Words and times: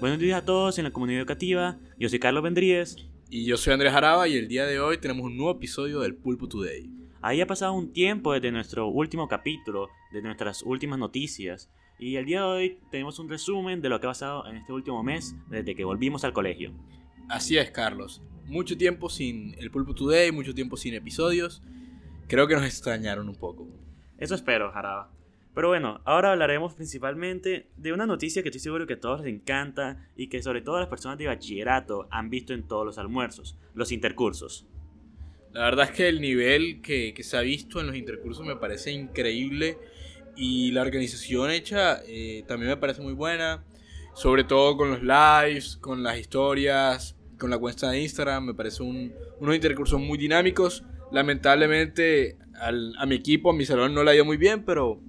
Buenos 0.00 0.18
días 0.18 0.40
a 0.40 0.44
todos 0.46 0.78
en 0.78 0.84
la 0.84 0.92
comunidad 0.92 1.20
educativa. 1.20 1.76
Yo 1.98 2.08
soy 2.08 2.18
Carlos 2.18 2.42
Vendríez. 2.42 2.96
Y 3.28 3.44
yo 3.44 3.58
soy 3.58 3.74
Andrés 3.74 3.92
Araba 3.92 4.26
y 4.28 4.38
el 4.38 4.48
día 4.48 4.64
de 4.64 4.80
hoy 4.80 4.96
tenemos 4.96 5.26
un 5.26 5.36
nuevo 5.36 5.52
episodio 5.52 6.00
del 6.00 6.14
Pulpo 6.14 6.48
Today. 6.48 6.90
Ahí 7.20 7.42
ha 7.42 7.46
pasado 7.46 7.74
un 7.74 7.92
tiempo 7.92 8.32
desde 8.32 8.50
nuestro 8.50 8.86
último 8.86 9.28
capítulo, 9.28 9.90
de 10.10 10.22
nuestras 10.22 10.62
últimas 10.62 10.98
noticias. 10.98 11.70
Y 11.98 12.16
el 12.16 12.24
día 12.24 12.40
de 12.40 12.46
hoy 12.46 12.78
tenemos 12.90 13.18
un 13.18 13.28
resumen 13.28 13.82
de 13.82 13.90
lo 13.90 14.00
que 14.00 14.06
ha 14.06 14.10
pasado 14.10 14.46
en 14.46 14.56
este 14.56 14.72
último 14.72 15.02
mes 15.02 15.36
desde 15.50 15.74
que 15.74 15.84
volvimos 15.84 16.24
al 16.24 16.32
colegio. 16.32 16.72
Así 17.28 17.58
es, 17.58 17.70
Carlos. 17.70 18.22
Mucho 18.46 18.78
tiempo 18.78 19.10
sin 19.10 19.54
el 19.58 19.70
Pulpo 19.70 19.94
Today, 19.94 20.32
mucho 20.32 20.54
tiempo 20.54 20.78
sin 20.78 20.94
episodios. 20.94 21.62
Creo 22.26 22.48
que 22.48 22.54
nos 22.54 22.64
extrañaron 22.64 23.28
un 23.28 23.36
poco. 23.36 23.68
Eso 24.16 24.34
espero, 24.34 24.72
Jaraba. 24.72 25.12
Pero 25.54 25.68
bueno, 25.68 26.00
ahora 26.04 26.30
hablaremos 26.30 26.74
principalmente 26.74 27.66
de 27.76 27.92
una 27.92 28.06
noticia 28.06 28.42
que 28.42 28.50
estoy 28.50 28.60
seguro 28.60 28.86
que 28.86 28.94
a 28.94 29.00
todos 29.00 29.20
les 29.20 29.34
encanta 29.34 30.08
y 30.16 30.28
que 30.28 30.42
sobre 30.42 30.62
todo 30.62 30.78
las 30.78 30.88
personas 30.88 31.18
de 31.18 31.26
bachillerato 31.26 32.06
han 32.10 32.30
visto 32.30 32.54
en 32.54 32.68
todos 32.68 32.86
los 32.86 32.98
almuerzos, 32.98 33.58
los 33.74 33.90
intercursos. 33.90 34.66
La 35.52 35.64
verdad 35.64 35.86
es 35.86 35.90
que 35.90 36.08
el 36.08 36.20
nivel 36.20 36.80
que, 36.80 37.12
se 37.20 37.36
ha 37.36 37.40
visto 37.40 37.80
en 37.80 37.88
los 37.88 37.96
intercursos 37.96 38.46
me 38.46 38.54
parece 38.54 38.92
increíble 38.92 39.78
y 40.36 40.70
la 40.70 40.82
organización 40.82 41.50
hecha 41.50 42.00
eh, 42.06 42.44
también 42.46 42.70
me 42.70 42.76
parece 42.76 43.02
muy 43.02 43.14
buena, 43.14 43.64
sobre 44.14 44.44
todo 44.44 44.76
con 44.76 44.90
los 44.90 45.02
lives, 45.02 45.76
con 45.78 46.04
las 46.04 46.16
historias, 46.16 47.16
con 47.36 47.50
la 47.50 47.58
cuenta 47.58 47.90
de 47.90 48.00
Instagram, 48.00 48.44
me 48.44 48.54
parece 48.54 48.84
unos 48.84 49.54
intercursos 49.54 50.00
muy 50.00 50.16
dinámicos. 50.16 50.84
Lamentablemente 51.10 52.38
a 52.60 53.06
mi 53.06 53.16
equipo, 53.16 53.50
a 53.50 53.52
mi 53.52 53.64
salón 53.64 53.94
no 53.94 54.02
ha 54.02 54.14
ido 54.14 54.24
muy 54.24 54.36
bien, 54.36 54.64
pero 54.64 55.00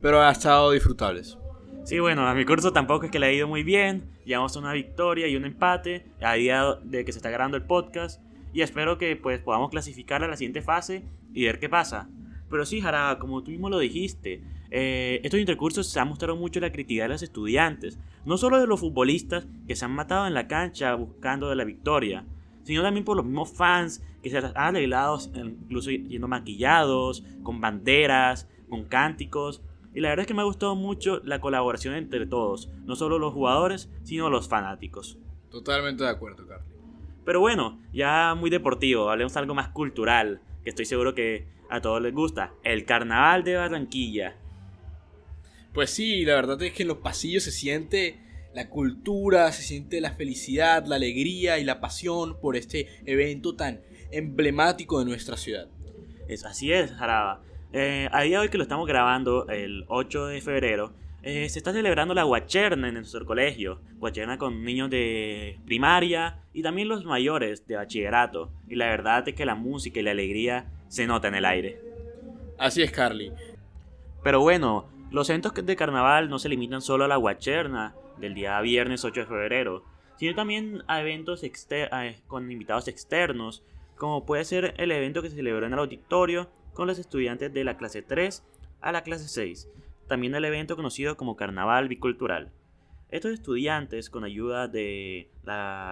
pero 0.00 0.22
ha 0.22 0.30
estado 0.30 0.70
disfrutables. 0.70 1.38
Sí, 1.84 1.98
bueno, 2.00 2.28
a 2.28 2.34
mi 2.34 2.44
curso 2.44 2.72
tampoco 2.72 3.06
es 3.06 3.10
que 3.10 3.18
le 3.18 3.26
ha 3.26 3.32
ido 3.32 3.48
muy 3.48 3.62
bien. 3.62 4.10
Llevamos 4.26 4.56
una 4.56 4.74
victoria 4.74 5.26
y 5.26 5.36
un 5.36 5.46
empate 5.46 6.04
a 6.20 6.34
día 6.34 6.78
de 6.84 7.04
que 7.04 7.12
se 7.12 7.18
está 7.18 7.30
grabando 7.30 7.56
el 7.56 7.64
podcast. 7.64 8.20
Y 8.52 8.60
espero 8.60 8.98
que 8.98 9.16
pues 9.16 9.40
podamos 9.40 9.70
clasificar 9.70 10.22
a 10.22 10.28
la 10.28 10.36
siguiente 10.36 10.60
fase 10.60 11.02
y 11.32 11.44
ver 11.44 11.58
qué 11.58 11.68
pasa. 11.68 12.08
Pero 12.50 12.66
sí, 12.66 12.80
Jara, 12.80 13.18
como 13.18 13.42
tú 13.42 13.50
mismo 13.50 13.70
lo 13.70 13.78
dijiste, 13.78 14.42
eh, 14.70 15.20
estos 15.22 15.40
intercursos 15.40 15.86
se 15.88 15.98
han 15.98 16.08
mostrado 16.08 16.36
mucho 16.36 16.60
la 16.60 16.72
crítica 16.72 17.04
de 17.04 17.08
los 17.08 17.22
estudiantes. 17.22 17.98
No 18.24 18.36
solo 18.36 18.60
de 18.60 18.66
los 18.66 18.80
futbolistas 18.80 19.46
que 19.66 19.76
se 19.76 19.84
han 19.84 19.92
matado 19.92 20.26
en 20.26 20.34
la 20.34 20.46
cancha 20.46 20.94
buscando 20.94 21.48
de 21.48 21.56
la 21.56 21.64
victoria, 21.64 22.24
sino 22.64 22.82
también 22.82 23.04
por 23.04 23.16
los 23.16 23.24
mismos 23.24 23.52
fans 23.52 24.02
que 24.22 24.28
se 24.28 24.36
han 24.36 24.76
alegrado, 24.76 25.18
incluso 25.34 25.90
yendo 25.90 26.28
maquillados, 26.28 27.24
con 27.42 27.62
banderas, 27.62 28.46
con 28.68 28.84
cánticos. 28.84 29.62
Y 29.98 30.00
la 30.00 30.10
verdad 30.10 30.22
es 30.22 30.26
que 30.28 30.34
me 30.34 30.42
ha 30.42 30.44
gustado 30.44 30.76
mucho 30.76 31.20
la 31.24 31.40
colaboración 31.40 31.96
entre 31.96 32.24
todos, 32.24 32.70
no 32.84 32.94
solo 32.94 33.18
los 33.18 33.34
jugadores, 33.34 33.90
sino 34.04 34.30
los 34.30 34.48
fanáticos. 34.48 35.18
Totalmente 35.50 36.04
de 36.04 36.10
acuerdo, 36.10 36.46
Carly. 36.46 36.62
Pero 37.24 37.40
bueno, 37.40 37.80
ya 37.92 38.36
muy 38.38 38.48
deportivo, 38.48 39.10
hablemos 39.10 39.36
algo 39.36 39.56
más 39.56 39.70
cultural, 39.70 40.40
que 40.62 40.70
estoy 40.70 40.84
seguro 40.84 41.16
que 41.16 41.48
a 41.68 41.80
todos 41.80 42.00
les 42.00 42.14
gusta, 42.14 42.52
el 42.62 42.84
Carnaval 42.84 43.42
de 43.42 43.56
Barranquilla. 43.56 44.36
Pues 45.74 45.90
sí, 45.90 46.24
la 46.24 46.36
verdad 46.36 46.62
es 46.62 46.72
que 46.74 46.82
en 46.82 46.88
los 46.90 46.98
pasillos 46.98 47.42
se 47.42 47.50
siente 47.50 48.20
la 48.54 48.70
cultura, 48.70 49.50
se 49.50 49.64
siente 49.64 50.00
la 50.00 50.12
felicidad, 50.12 50.86
la 50.86 50.94
alegría 50.94 51.58
y 51.58 51.64
la 51.64 51.80
pasión 51.80 52.38
por 52.40 52.54
este 52.54 52.86
evento 53.04 53.56
tan 53.56 53.80
emblemático 54.12 55.00
de 55.00 55.06
nuestra 55.06 55.36
ciudad. 55.36 55.66
Es, 56.28 56.44
así 56.44 56.72
es, 56.72 56.92
Jaraba. 56.92 57.42
Eh, 57.72 58.08
a 58.12 58.22
día 58.22 58.38
de 58.38 58.44
hoy 58.44 58.48
que 58.48 58.56
lo 58.56 58.62
estamos 58.62 58.86
grabando, 58.86 59.46
el 59.48 59.84
8 59.88 60.26
de 60.26 60.40
febrero, 60.40 60.92
eh, 61.22 61.48
se 61.48 61.58
está 61.58 61.72
celebrando 61.72 62.14
la 62.14 62.22
guacherna 62.22 62.88
en 62.88 62.94
nuestro 62.94 63.26
colegio. 63.26 63.80
Guacherna 63.98 64.38
con 64.38 64.64
niños 64.64 64.88
de 64.88 65.58
primaria 65.66 66.38
y 66.54 66.62
también 66.62 66.88
los 66.88 67.04
mayores 67.04 67.66
de 67.66 67.76
bachillerato. 67.76 68.50
Y 68.68 68.76
la 68.76 68.86
verdad 68.86 69.28
es 69.28 69.34
que 69.34 69.44
la 69.44 69.54
música 69.54 70.00
y 70.00 70.02
la 70.02 70.12
alegría 70.12 70.66
se 70.88 71.06
nota 71.06 71.28
en 71.28 71.34
el 71.34 71.44
aire. 71.44 71.80
Así 72.56 72.82
es, 72.82 72.90
Carly. 72.90 73.32
Pero 74.22 74.40
bueno, 74.40 74.88
los 75.10 75.28
eventos 75.28 75.52
de 75.54 75.76
carnaval 75.76 76.30
no 76.30 76.38
se 76.38 76.48
limitan 76.48 76.80
solo 76.80 77.04
a 77.04 77.08
la 77.08 77.16
guacherna 77.16 77.94
del 78.18 78.34
día 78.34 78.60
viernes 78.60 79.04
8 79.04 79.20
de 79.20 79.26
febrero, 79.26 79.84
sino 80.16 80.34
también 80.34 80.82
a 80.88 81.00
eventos 81.00 81.44
con 82.26 82.50
invitados 82.50 82.88
externos, 82.88 83.62
como 83.96 84.24
puede 84.24 84.44
ser 84.44 84.74
el 84.78 84.90
evento 84.90 85.22
que 85.22 85.30
se 85.30 85.36
celebró 85.36 85.66
en 85.66 85.72
el 85.72 85.78
auditorio 85.78 86.48
con 86.78 86.86
los 86.86 87.00
estudiantes 87.00 87.52
de 87.52 87.64
la 87.64 87.76
clase 87.76 88.02
3 88.02 88.44
a 88.80 88.92
la 88.92 89.02
clase 89.02 89.26
6, 89.26 89.68
también 90.06 90.36
el 90.36 90.44
evento 90.44 90.76
conocido 90.76 91.16
como 91.16 91.34
Carnaval 91.34 91.88
Bicultural. 91.88 92.52
Estos 93.10 93.32
estudiantes, 93.32 94.10
con 94.10 94.22
ayuda 94.22 94.68
de 94.68 95.28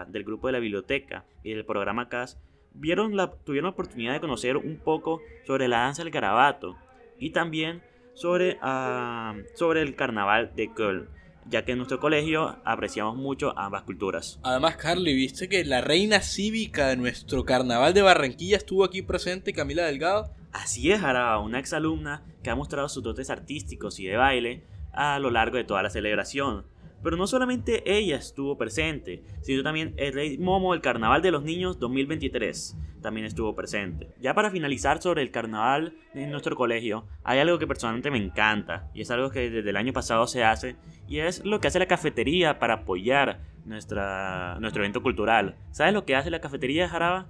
del 0.06 0.22
grupo 0.22 0.46
de 0.46 0.52
la 0.52 0.60
biblioteca 0.60 1.24
y 1.42 1.54
del 1.54 1.64
programa 1.64 2.08
CAS, 2.08 2.38
vieron 2.72 3.16
la, 3.16 3.32
tuvieron 3.32 3.64
la 3.64 3.72
oportunidad 3.72 4.12
de 4.12 4.20
conocer 4.20 4.56
un 4.56 4.76
poco 4.76 5.20
sobre 5.44 5.66
la 5.66 5.78
danza 5.78 6.04
del 6.04 6.12
garabato 6.12 6.76
y 7.18 7.30
también 7.30 7.82
sobre, 8.14 8.56
ah, 8.62 9.34
sobre 9.56 9.82
el 9.82 9.96
carnaval 9.96 10.52
de 10.54 10.72
Köln, 10.72 11.08
ya 11.50 11.64
que 11.64 11.72
en 11.72 11.78
nuestro 11.78 11.98
colegio 11.98 12.60
apreciamos 12.64 13.16
mucho 13.16 13.58
ambas 13.58 13.82
culturas. 13.82 14.38
Además, 14.44 14.76
Carly, 14.76 15.14
viste 15.14 15.48
que 15.48 15.64
la 15.64 15.80
reina 15.80 16.20
cívica 16.20 16.86
de 16.86 16.96
nuestro 16.96 17.44
carnaval 17.44 17.92
de 17.92 18.02
Barranquilla 18.02 18.56
estuvo 18.56 18.84
aquí 18.84 19.02
presente, 19.02 19.52
Camila 19.52 19.84
Delgado. 19.84 20.35
Así 20.52 20.90
es, 20.90 21.00
Jara, 21.00 21.38
una 21.38 21.58
exalumna 21.58 22.22
que 22.42 22.50
ha 22.50 22.54
mostrado 22.54 22.88
sus 22.88 23.02
dotes 23.02 23.30
artísticos 23.30 24.00
y 24.00 24.06
de 24.06 24.16
baile 24.16 24.64
a 24.92 25.18
lo 25.18 25.30
largo 25.30 25.56
de 25.56 25.64
toda 25.64 25.82
la 25.82 25.90
celebración. 25.90 26.66
Pero 27.02 27.16
no 27.16 27.26
solamente 27.26 27.82
ella 27.86 28.16
estuvo 28.16 28.56
presente, 28.56 29.22
sino 29.42 29.62
también 29.62 29.94
el 29.96 30.12
Rey 30.12 30.38
Momo 30.38 30.72
del 30.72 30.82
Carnaval 30.82 31.22
de 31.22 31.30
los 31.30 31.42
Niños 31.42 31.78
2023 31.78 32.76
también 33.06 33.24
estuvo 33.24 33.54
presente. 33.54 34.08
Ya 34.20 34.34
para 34.34 34.50
finalizar 34.50 35.00
sobre 35.00 35.22
el 35.22 35.30
carnaval 35.30 35.94
en 36.12 36.32
nuestro 36.32 36.56
colegio, 36.56 37.06
hay 37.22 37.38
algo 37.38 37.56
que 37.56 37.66
personalmente 37.68 38.10
me 38.10 38.18
encanta 38.18 38.90
y 38.94 39.02
es 39.02 39.10
algo 39.12 39.30
que 39.30 39.48
desde 39.48 39.70
el 39.70 39.76
año 39.76 39.92
pasado 39.92 40.26
se 40.26 40.42
hace 40.42 40.74
y 41.06 41.20
es 41.20 41.44
lo 41.44 41.60
que 41.60 41.68
hace 41.68 41.78
la 41.78 41.86
cafetería 41.86 42.58
para 42.58 42.74
apoyar 42.74 43.42
nuestra, 43.64 44.58
nuestro 44.58 44.82
evento 44.82 45.02
cultural. 45.02 45.54
¿Sabes 45.70 45.94
lo 45.94 46.04
que 46.04 46.16
hace 46.16 46.30
la 46.30 46.40
cafetería, 46.40 46.88
Jaraba? 46.88 47.28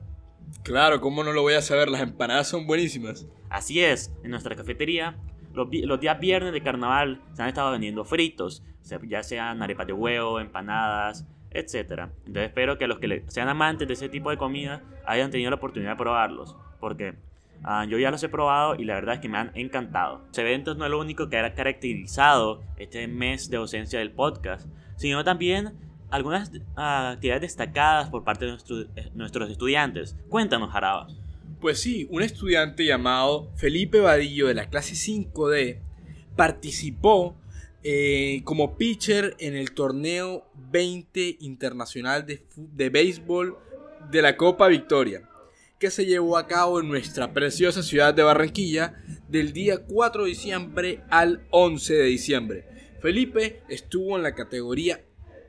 Claro, 0.63 1.01
¿cómo 1.01 1.23
no 1.23 1.33
lo 1.33 1.43
voy 1.43 1.55
a 1.55 1.63
saber? 1.63 1.89
Las 1.89 2.01
empanadas 2.01 2.49
son 2.49 2.67
buenísimas. 2.67 3.27
Así 3.49 3.81
es, 3.81 4.13
en 4.23 4.31
nuestra 4.31 4.57
cafetería, 4.57 5.17
los, 5.55 6.01
días 6.01 6.21
viernes 6.21 6.53
de 6.53 6.61
carnaval 6.61 7.23
se 7.33 7.43
han 7.43 7.49
estado 7.49 7.71
vendiendo 7.71 8.05
fritos, 8.05 8.63
ya 9.09 9.23
sean 9.23 9.63
arepas 9.63 9.87
de 9.87 9.93
huevo, 9.93 10.39
empanadas, 10.39 11.27
etc. 11.51 12.11
Entonces 12.27 12.49
espero 12.49 12.79
que 12.79 12.87
los 12.87 12.99
que 12.99 13.25
sean 13.29 13.49
amantes 13.49 13.89
de 13.89 13.95
ese 13.95 14.09
tipo 14.09 14.31
de 14.31 14.37
comida 14.37 14.83
hayan 15.07 15.31
tenido 15.31 15.51
la 15.51 15.57
oportunidad 15.57 15.93
de 15.93 15.97
probarlos, 15.97 16.57
porque 16.79 17.15
ah, 17.65 17.87
yo 17.89 17.99
ya 17.99 18.11
los 18.11 18.23
he 18.23 18.29
probado 18.29 18.77
y 18.77 18.85
la 18.85 18.95
verdad 18.95 19.15
es 19.15 19.21
que 19.21 19.29
me 19.29 19.39
han 19.39 19.53
encantado. 19.55 20.23
Los 20.29 20.39
eventos 20.39 20.77
no 20.77 20.85
es 20.85 20.91
lo 20.91 21.01
único 21.01 21.29
que 21.29 21.39
ha 21.39 21.55
caracterizado 21.55 22.63
este 22.77 23.09
mes 23.09 23.49
de 23.49 23.57
ausencia 23.57 23.99
del 23.99 24.13
podcast, 24.13 24.69
sino 24.97 25.25
también 25.25 25.73
algunas 26.11 26.51
ah, 26.77 27.11
actividades 27.13 27.43
destacadas 27.43 28.09
por 28.11 28.25
parte 28.25 28.47
de 28.47 28.53
eh, 28.97 29.11
nuestros 29.15 29.51
estudiantes. 29.51 30.17
Cuéntanos, 30.29 30.71
Jaraba. 30.71 31.09
Pues 31.61 31.81
sí, 31.81 32.07
un 32.11 32.23
estudiante 32.23 32.85
llamado 32.85 33.51
Felipe 33.57 34.01
Vadillo 34.01 34.49
de 34.49 34.55
la 34.55 34.69
clase 34.69 34.95
5D 34.95 35.81
participó 36.37 37.37
eh, 37.83 38.43
como 38.45 38.77
pitcher 38.77 39.37
en 39.39 39.57
el 39.57 39.73
torneo 39.73 40.45
20 40.71 41.39
internacional 41.41 42.27
de, 42.27 42.43
de 42.57 42.91
béisbol 42.91 43.57
de 44.11 44.23
la 44.23 44.37
Copa 44.37 44.69
Victoria, 44.69 45.29
que 45.79 45.91
se 45.91 46.05
llevó 46.05 46.37
a 46.37 46.47
cabo 46.47 46.81
en 46.81 46.89
nuestra 46.89 47.33
preciosa 47.33 47.83
ciudad 47.83 48.13
de 48.13 48.23
Barranquilla 48.23 49.03
del 49.29 49.53
día 49.53 49.85
4 49.87 50.25
de 50.25 50.29
diciembre 50.29 51.01
al 51.09 51.47
11 51.51 51.95
de 51.95 52.05
diciembre. 52.05 52.65
Felipe 53.01 53.63
estuvo 53.69 54.17
en 54.17 54.23
la 54.23 54.35
categoría 54.35 55.01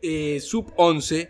eh, 0.02 0.40
sub-11 0.40 1.30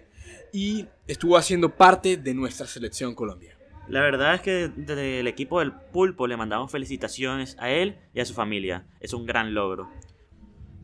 y 0.54 0.86
estuvo 1.08 1.38
haciendo 1.38 1.76
parte 1.76 2.18
de 2.18 2.34
nuestra 2.34 2.68
selección 2.68 3.16
Colombia. 3.16 3.58
La 3.88 4.02
verdad 4.02 4.36
es 4.36 4.42
que 4.42 4.72
desde 4.76 5.22
el 5.22 5.28
equipo 5.28 5.60
del 5.60 5.72
Pulpo 5.72 6.28
le 6.28 6.36
mandamos 6.36 6.72
felicitaciones 6.72 7.56
a 7.60 7.70
él 7.70 7.98
y 8.14 8.20
a 8.20 8.26
su 8.26 8.34
familia. 8.34 8.86
Es 9.00 9.14
un 9.14 9.26
gran 9.26 9.54
logro. 9.54 9.90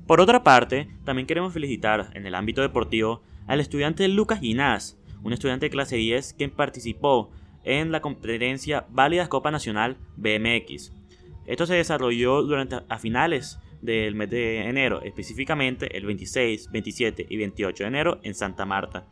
Por 0.07 0.21
otra 0.21 0.43
parte, 0.43 0.89
también 1.03 1.27
queremos 1.27 1.53
felicitar 1.53 2.11
en 2.13 2.25
el 2.25 2.35
ámbito 2.35 2.61
deportivo 2.61 3.21
al 3.47 3.59
estudiante 3.59 4.07
Lucas 4.07 4.39
Ginás, 4.39 4.97
un 5.21 5.33
estudiante 5.33 5.65
de 5.65 5.69
clase 5.69 5.97
10 5.97 6.33
que 6.33 6.49
participó 6.49 7.31
en 7.63 7.91
la 7.91 8.01
competencia 8.01 8.85
Válida 8.89 9.27
Copa 9.27 9.51
Nacional 9.51 9.97
BMX. 10.15 10.93
Esto 11.45 11.65
se 11.65 11.75
desarrolló 11.75 12.41
durante 12.41 12.79
a 12.87 12.99
finales 12.99 13.59
del 13.83 14.15
mes 14.15 14.29
de 14.29 14.67
enero, 14.67 15.01
específicamente 15.01 15.97
el 15.97 16.05
26, 16.05 16.71
27 16.71 17.27
y 17.29 17.37
28 17.37 17.83
de 17.83 17.87
enero 17.87 18.19
en 18.23 18.33
Santa 18.33 18.65
Marta. 18.65 19.05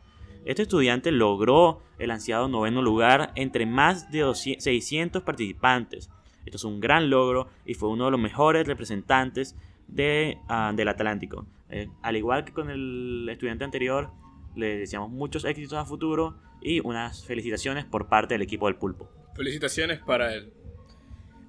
Este 0.46 0.64
estudiante 0.64 1.12
logró 1.12 1.84
el 2.00 2.10
ansiado 2.10 2.48
noveno 2.48 2.82
lugar 2.82 3.32
entre 3.36 3.66
más 3.66 4.10
de 4.12 4.34
600 4.34 5.24
participantes. 5.24 6.10
Esto 6.46 6.58
es 6.58 6.64
un 6.64 6.80
gran 6.80 7.10
logro 7.10 7.50
y 7.66 7.76
fue 7.76 7.90
uno 7.90 8.06
de 8.06 8.12
los 8.12 8.20
mejores 8.20 8.66
representantes 8.66 9.56
de, 9.88 10.38
ah, 10.48 10.72
del 10.74 10.88
Atlántico. 10.88 11.46
Eh, 11.70 11.90
al 12.02 12.16
igual 12.16 12.46
que 12.46 12.54
con 12.54 12.70
el 12.70 13.28
estudiante 13.30 13.66
anterior, 13.66 14.10
le 14.56 14.78
deseamos 14.78 15.12
muchos 15.12 15.44
éxitos 15.44 15.78
a 15.78 15.86
futuro 15.86 16.38
y 16.62 16.80
unas 16.80 17.26
felicitaciones 17.26 17.86
por 17.86 18.08
parte 18.08 18.34
del 18.34 18.42
equipo 18.42 18.68
del 18.68 18.78
pulpo. 18.78 19.10
Felicitaciones 19.36 20.00
para 20.00 20.34
él. 20.34 20.54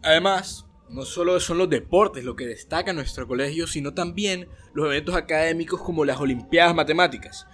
Además, 0.02 0.68
no 0.92 1.04
solo 1.04 1.40
son 1.40 1.58
los 1.58 1.70
deportes 1.70 2.24
lo 2.24 2.36
que 2.36 2.46
destaca 2.46 2.92
nuestro 2.92 3.26
colegio, 3.26 3.66
sino 3.66 3.94
también 3.94 4.48
los 4.74 4.86
eventos 4.86 5.14
académicos 5.14 5.80
como 5.80 6.04
las 6.04 6.20
Olimpiadas 6.20 6.74
Matemáticas. 6.74 7.46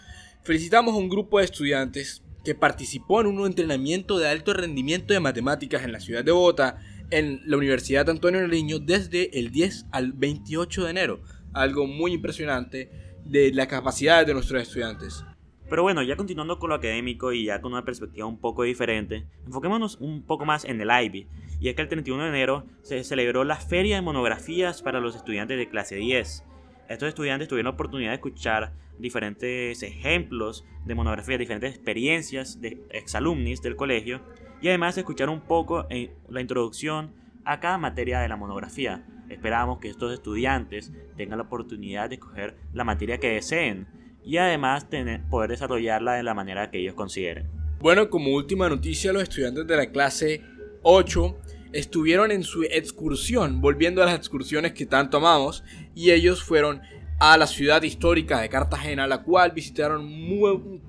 Felicitamos 0.42 0.94
a 0.94 0.98
un 0.98 1.08
grupo 1.08 1.38
de 1.38 1.44
estudiantes 1.44 2.22
que 2.44 2.54
participó 2.54 3.20
en 3.20 3.28
un 3.28 3.46
entrenamiento 3.46 4.18
de 4.18 4.28
alto 4.28 4.54
rendimiento 4.54 5.14
de 5.14 5.20
matemáticas 5.20 5.84
en 5.84 5.92
la 5.92 6.00
ciudad 6.00 6.24
de 6.24 6.32
Bogotá, 6.32 6.78
en 7.10 7.40
la 7.46 7.56
Universidad 7.56 8.10
Antonio 8.10 8.40
Nariño, 8.40 8.78
desde 8.78 9.38
el 9.38 9.50
10 9.50 9.86
al 9.92 10.12
28 10.12 10.84
de 10.84 10.90
enero. 10.90 11.20
Algo 11.52 11.86
muy 11.86 12.12
impresionante 12.12 12.90
de 13.24 13.52
la 13.52 13.68
capacidad 13.68 14.26
de 14.26 14.34
nuestros 14.34 14.62
estudiantes. 14.62 15.24
Pero 15.68 15.82
bueno, 15.82 16.02
ya 16.02 16.16
continuando 16.16 16.58
con 16.58 16.70
lo 16.70 16.76
académico 16.76 17.32
y 17.32 17.44
ya 17.44 17.60
con 17.60 17.72
una 17.72 17.84
perspectiva 17.84 18.26
un 18.26 18.38
poco 18.38 18.62
diferente, 18.62 19.26
enfoquémonos 19.44 19.96
un 20.00 20.22
poco 20.22 20.46
más 20.46 20.64
en 20.64 20.80
el 20.80 20.88
IB. 20.90 21.26
Y 21.60 21.68
es 21.68 21.74
que 21.74 21.82
el 21.82 21.88
31 21.88 22.22
de 22.22 22.28
enero 22.30 22.64
se 22.82 23.04
celebró 23.04 23.44
la 23.44 23.56
Feria 23.56 23.96
de 23.96 24.02
Monografías 24.02 24.80
para 24.80 25.00
los 25.00 25.14
estudiantes 25.14 25.58
de 25.58 25.68
clase 25.68 25.96
10. 25.96 26.44
Estos 26.88 27.08
estudiantes 27.08 27.48
tuvieron 27.48 27.70
la 27.70 27.74
oportunidad 27.74 28.10
de 28.10 28.14
escuchar 28.14 28.72
diferentes 28.98 29.82
ejemplos 29.82 30.64
de 30.86 30.94
monografías, 30.94 31.38
diferentes 31.38 31.74
experiencias 31.74 32.60
de 32.62 32.82
exalumnis 32.90 33.60
del 33.60 33.76
colegio 33.76 34.22
y 34.62 34.68
además 34.68 34.96
escuchar 34.96 35.28
un 35.28 35.42
poco 35.42 35.86
en 35.90 36.10
la 36.30 36.40
introducción 36.40 37.12
a 37.44 37.60
cada 37.60 37.76
materia 37.76 38.20
de 38.20 38.28
la 38.28 38.36
monografía. 38.36 39.06
Esperamos 39.28 39.78
que 39.78 39.88
estos 39.88 40.14
estudiantes 40.14 40.92
tengan 41.16 41.38
la 41.38 41.44
oportunidad 41.44 42.08
de 42.08 42.14
escoger 42.14 42.56
la 42.72 42.84
materia 42.84 43.18
que 43.18 43.28
deseen 43.28 43.86
y 44.28 44.36
además 44.36 44.90
tener, 44.90 45.22
poder 45.30 45.48
desarrollarla 45.48 46.12
de 46.12 46.22
la 46.22 46.34
manera 46.34 46.70
que 46.70 46.78
ellos 46.78 46.92
consideren. 46.92 47.48
Bueno, 47.80 48.10
como 48.10 48.34
última 48.34 48.68
noticia, 48.68 49.10
los 49.10 49.22
estudiantes 49.22 49.66
de 49.66 49.74
la 49.74 49.90
clase 49.90 50.42
8 50.82 51.38
estuvieron 51.72 52.30
en 52.30 52.42
su 52.42 52.62
excursión, 52.64 53.62
volviendo 53.62 54.02
a 54.02 54.04
las 54.04 54.16
excursiones 54.16 54.72
que 54.72 54.84
tanto 54.84 55.16
amamos, 55.16 55.64
y 55.94 56.10
ellos 56.10 56.42
fueron 56.42 56.82
a 57.18 57.38
la 57.38 57.46
ciudad 57.46 57.80
histórica 57.80 58.42
de 58.42 58.50
Cartagena, 58.50 59.06
la 59.06 59.22
cual 59.22 59.52
visitaron 59.52 60.06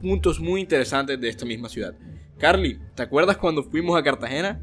puntos 0.01 0.41
muy 0.41 0.59
interesantes 0.59 1.17
de 1.21 1.29
esta 1.29 1.45
misma 1.45 1.69
ciudad. 1.69 1.95
Carly, 2.39 2.77
¿te 2.93 3.03
acuerdas 3.03 3.37
cuando 3.37 3.63
fuimos 3.63 3.97
a 3.97 4.03
Cartagena? 4.03 4.61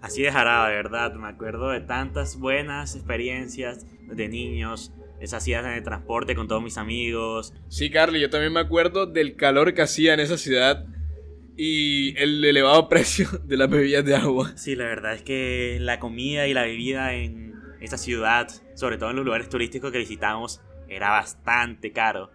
Así 0.00 0.22
de 0.22 0.32
jarada, 0.32 0.68
de 0.68 0.74
verdad. 0.74 1.14
Me 1.14 1.28
acuerdo 1.28 1.70
de 1.70 1.80
tantas 1.80 2.40
buenas 2.40 2.96
experiencias 2.96 3.86
de 4.02 4.28
niños, 4.28 4.92
esas 5.20 5.46
en 5.48 5.66
el 5.66 5.82
transporte 5.82 6.34
con 6.34 6.48
todos 6.48 6.62
mis 6.62 6.78
amigos. 6.78 7.54
Sí, 7.68 7.90
Carly, 7.90 8.20
yo 8.20 8.30
también 8.30 8.52
me 8.52 8.60
acuerdo 8.60 9.06
del 9.06 9.36
calor 9.36 9.74
que 9.74 9.82
hacía 9.82 10.14
en 10.14 10.20
esa 10.20 10.36
ciudad 10.36 10.86
y 11.56 12.16
el 12.18 12.44
elevado 12.44 12.88
precio 12.88 13.28
de 13.44 13.56
las 13.56 13.70
bebidas 13.70 14.04
de 14.04 14.14
agua. 14.14 14.52
Sí, 14.56 14.74
la 14.76 14.84
verdad 14.84 15.14
es 15.14 15.22
que 15.22 15.78
la 15.80 15.98
comida 15.98 16.46
y 16.46 16.54
la 16.54 16.62
bebida 16.62 17.14
en 17.14 17.54
esta 17.80 17.98
ciudad, 17.98 18.48
sobre 18.74 18.98
todo 18.98 19.10
en 19.10 19.16
los 19.16 19.24
lugares 19.24 19.48
turísticos 19.48 19.92
que 19.92 19.98
visitamos, 19.98 20.60
era 20.88 21.10
bastante 21.10 21.92
caro. 21.92 22.30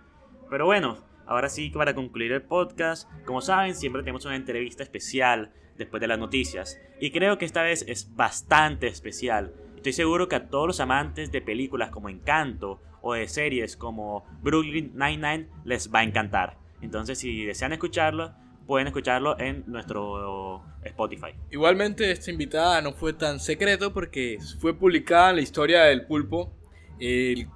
Pero 0.49 0.65
bueno, 0.65 0.97
ahora 1.25 1.49
sí, 1.49 1.69
para 1.69 1.95
concluir 1.95 2.31
el 2.31 2.41
podcast, 2.41 3.09
como 3.25 3.41
saben, 3.41 3.75
siempre 3.75 4.01
tenemos 4.01 4.25
una 4.25 4.35
entrevista 4.35 4.83
especial 4.83 5.53
después 5.77 6.01
de 6.01 6.07
las 6.07 6.19
noticias. 6.19 6.79
Y 6.99 7.11
creo 7.11 7.37
que 7.37 7.45
esta 7.45 7.63
vez 7.63 7.85
es 7.87 8.15
bastante 8.15 8.87
especial 8.87 9.53
Estoy 9.81 9.93
seguro 9.93 10.27
que 10.27 10.35
a 10.35 10.47
todos 10.47 10.67
los 10.67 10.79
amantes 10.79 11.31
de 11.31 11.41
películas 11.41 11.89
como 11.89 12.07
Encanto 12.07 12.79
o 13.01 13.15
de 13.15 13.27
series 13.27 13.75
como 13.75 14.23
Brooklyn 14.43 14.91
Nine-Nine 14.93 15.47
les 15.65 15.91
va 15.91 16.01
a 16.01 16.03
encantar. 16.03 16.59
Entonces, 16.83 17.17
si 17.17 17.45
desean 17.45 17.73
escucharlo, 17.73 18.31
pueden 18.67 18.85
escucharlo 18.85 19.39
en 19.39 19.63
nuestro 19.65 20.63
Spotify. 20.83 21.33
Igualmente, 21.49 22.11
esta 22.11 22.29
invitada 22.29 22.79
no 22.83 22.93
fue 22.93 23.13
tan 23.13 23.39
secreto 23.39 23.91
porque 23.91 24.37
fue 24.59 24.75
publicada 24.75 25.31
en 25.31 25.37
la 25.37 25.41
historia 25.41 25.81
del 25.85 26.05
pulpo 26.05 26.53
el 26.99 27.47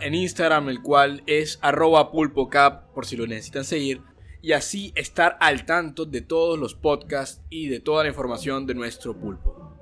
en 0.00 0.14
Instagram, 0.14 0.68
el 0.68 0.80
cual 0.80 1.24
es 1.26 1.58
pulpocap, 2.12 2.92
por 2.94 3.04
si 3.04 3.16
lo 3.16 3.26
necesitan 3.26 3.64
seguir, 3.64 4.00
y 4.40 4.52
así 4.52 4.92
estar 4.94 5.36
al 5.40 5.64
tanto 5.64 6.04
de 6.04 6.20
todos 6.20 6.56
los 6.56 6.76
podcasts 6.76 7.42
y 7.50 7.66
de 7.66 7.80
toda 7.80 8.04
la 8.04 8.10
información 8.10 8.64
de 8.64 8.74
nuestro 8.74 9.18
pulpo. 9.18 9.73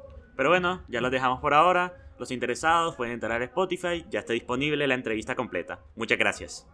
Pero 0.42 0.50
bueno, 0.50 0.82
ya 0.88 1.00
los 1.00 1.12
dejamos 1.12 1.38
por 1.38 1.54
ahora. 1.54 1.94
Los 2.18 2.32
interesados 2.32 2.96
pueden 2.96 3.14
entrar 3.14 3.40
a 3.40 3.44
Spotify, 3.44 4.04
ya 4.10 4.18
está 4.18 4.32
disponible 4.32 4.88
la 4.88 4.94
entrevista 4.94 5.36
completa. 5.36 5.78
Muchas 5.94 6.18
gracias. 6.18 6.66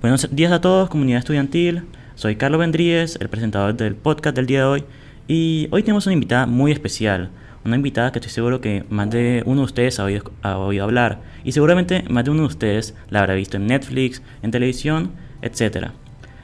Buenos 0.00 0.34
días 0.34 0.50
a 0.50 0.60
todos, 0.60 0.90
comunidad 0.90 1.20
estudiantil. 1.20 1.84
Soy 2.16 2.34
Carlos 2.34 2.58
Vendríez, 2.58 3.16
el 3.20 3.28
presentador 3.28 3.74
del 3.74 3.94
podcast 3.94 4.34
del 4.34 4.46
día 4.46 4.58
de 4.58 4.64
hoy. 4.64 4.84
Y 5.28 5.68
hoy 5.70 5.84
tenemos 5.84 6.06
una 6.06 6.14
invitada 6.14 6.46
muy 6.46 6.72
especial. 6.72 7.30
Una 7.62 7.76
invitada 7.76 8.10
que 8.10 8.20
estoy 8.20 8.32
seguro 8.32 8.62
que 8.62 8.84
más 8.88 9.10
de 9.10 9.42
uno 9.44 9.60
de 9.60 9.64
ustedes 9.66 10.00
ha 10.00 10.04
oído, 10.04 10.32
ha 10.40 10.56
oído 10.56 10.84
hablar. 10.84 11.20
Y 11.44 11.52
seguramente 11.52 12.04
más 12.08 12.24
de 12.24 12.30
uno 12.30 12.42
de 12.42 12.48
ustedes 12.48 12.94
la 13.10 13.20
habrá 13.20 13.34
visto 13.34 13.58
en 13.58 13.66
Netflix, 13.66 14.22
en 14.42 14.50
televisión, 14.50 15.12
etc. 15.42 15.88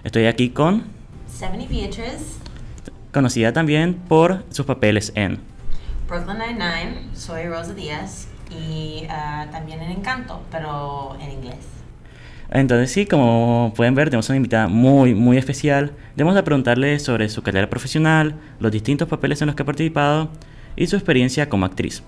Estoy 0.05 0.27
aquí 0.27 0.51
con... 0.51 0.85
Stephanie 1.31 1.67
Beatriz. 1.69 2.39
Conocida 3.13 3.55
también 3.55 3.95
por 3.95 4.45
sus 4.51 4.67
papeles 4.67 5.11
en... 5.15 5.39
Brooklyn 6.07 6.37
Nine-Nine, 6.39 7.15
soy 7.15 7.45
Rosa 7.45 7.73
Díaz 7.73 8.29
y 8.51 9.05
uh, 9.05 9.51
también 9.51 9.81
en 9.81 9.93
Encanto, 9.93 10.43
pero 10.53 11.17
en 11.21 11.31
inglés. 11.31 11.57
Entonces 12.51 12.93
sí, 12.93 13.07
como 13.07 13.73
pueden 13.75 13.95
ver, 13.95 14.11
tenemos 14.11 14.29
una 14.29 14.37
invitada 14.37 14.69
muy, 14.69 15.15
muy 15.15 15.39
especial. 15.39 15.93
Debemos 16.15 16.37
a 16.37 16.45
preguntarle 16.45 16.99
sobre 16.99 17.31
su 17.31 17.43
carrera 17.43 17.71
profesional, 17.71 18.35
los 18.61 18.71
distintos 18.71 19.09
papeles 19.09 19.41
en 19.41 19.47
los 19.47 19.57
que 19.57 19.63
ha 19.63 19.67
participado 19.67 20.31
y 20.77 20.87
su 20.87 20.97
experiencia 20.97 21.49
como 21.49 21.67
actriz. 21.67 22.03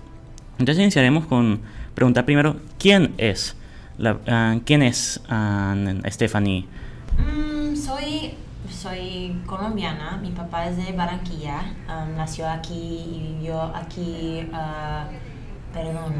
Entonces 0.57 0.81
iniciaremos 0.81 1.25
con 1.25 1.61
preguntar 1.95 2.25
primero 2.25 2.57
quién 2.77 3.13
es, 3.17 3.55
la, 3.97 4.13
uh, 4.13 4.61
quién 4.65 4.83
es 4.83 5.21
uh, 5.29 6.09
Stephanie. 6.09 6.65
Mm, 7.17 7.75
soy 7.75 8.33
soy 8.69 9.41
colombiana, 9.45 10.17
mi 10.21 10.29
papá 10.31 10.67
es 10.67 10.77
de 10.77 10.93
Barranquilla, 10.93 11.73
um, 11.87 12.15
nació 12.15 12.47
aquí 12.47 13.03
y 13.13 13.33
vivió 13.33 13.61
aquí, 13.75 14.47
uh, 14.53 15.73
perdón, 15.73 16.13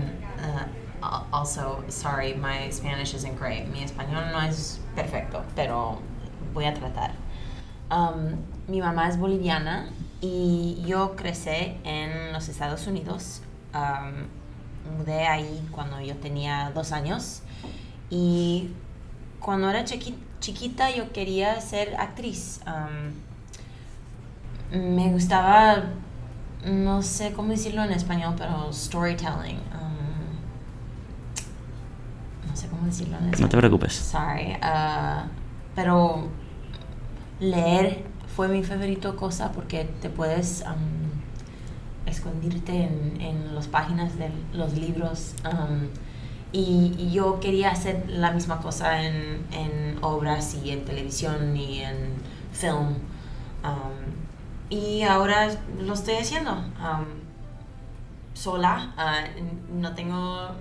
also, 1.32 1.84
sorry, 1.88 2.34
my 2.34 2.70
Spanish 2.72 3.14
isn't 3.14 3.40
great, 3.40 3.68
mi 3.68 3.84
español 3.84 4.32
no 4.32 4.42
es 4.42 4.82
perfecto, 4.96 5.44
pero 5.56 6.00
voy 6.54 6.66
a 6.66 6.74
tratar. 6.74 7.12
Um, 7.92 8.36
mi 8.68 8.82
mamá 8.82 9.08
es 9.08 9.18
boliviana 9.18 9.90
y 10.22 10.82
yo 10.86 11.16
crecí 11.16 11.78
en 11.84 12.34
los 12.34 12.50
Estados 12.50 12.88
Unidos. 12.88 13.42
Um, 13.74 14.28
mudé 14.98 15.28
ahí 15.28 15.68
cuando 15.72 16.02
yo 16.02 16.16
tenía 16.18 16.72
dos 16.74 16.92
años 16.92 17.42
y 18.10 18.72
cuando 19.40 19.70
era 19.70 19.86
chiquita 19.86 20.90
yo 20.96 21.12
quería 21.12 21.62
ser 21.62 21.96
actriz. 21.96 22.62
Um, 22.66 23.14
me 24.72 25.12
gustaba, 25.12 25.84
no 26.66 27.02
sé 27.02 27.34
cómo 27.34 27.50
decirlo 27.50 27.84
en 27.84 27.92
español, 27.92 28.36
pero 28.38 28.72
storytelling. 28.74 29.58
Um, 29.74 30.00
no 32.48 32.56
sé 32.56 32.68
cómo 32.68 32.86
decirlo 32.86 33.18
en 33.18 33.26
español. 33.26 33.42
No 33.42 33.50
te 33.50 33.58
preocupes. 33.58 33.94
Sorry. 33.94 34.58
Uh, 34.62 35.28
pero 35.76 36.28
leer 37.40 38.09
fue 38.40 38.48
mi 38.48 38.64
favorito 38.64 39.18
cosa 39.18 39.52
porque 39.52 39.84
te 40.02 40.10
puedes 40.10 40.64
um, 40.66 42.10
esconderte 42.10 42.86
en, 42.86 43.20
en 43.20 43.54
las 43.54 43.68
páginas 43.68 44.18
de 44.18 44.32
los 44.54 44.78
libros. 44.78 45.36
Y, 46.54 47.12
yo 47.12 47.42
quería 47.42 47.72
hacer 47.72 48.06
la 48.08 48.32
misma 48.32 48.62
cosa 48.62 49.04
en, 49.04 49.98
obras 50.00 50.56
y 50.56 50.70
en 50.70 50.86
televisión 50.86 51.58
y 51.58 51.82
en 51.82 52.14
film. 52.54 52.96
Y 54.70 55.02
ahora 55.02 55.50
lo 55.78 55.94
estoy 55.94 56.16
haciendo 56.16 56.64
sola. 58.34 58.94
Uh, 58.98 59.82
no 59.82 59.94
tengo 59.96 60.52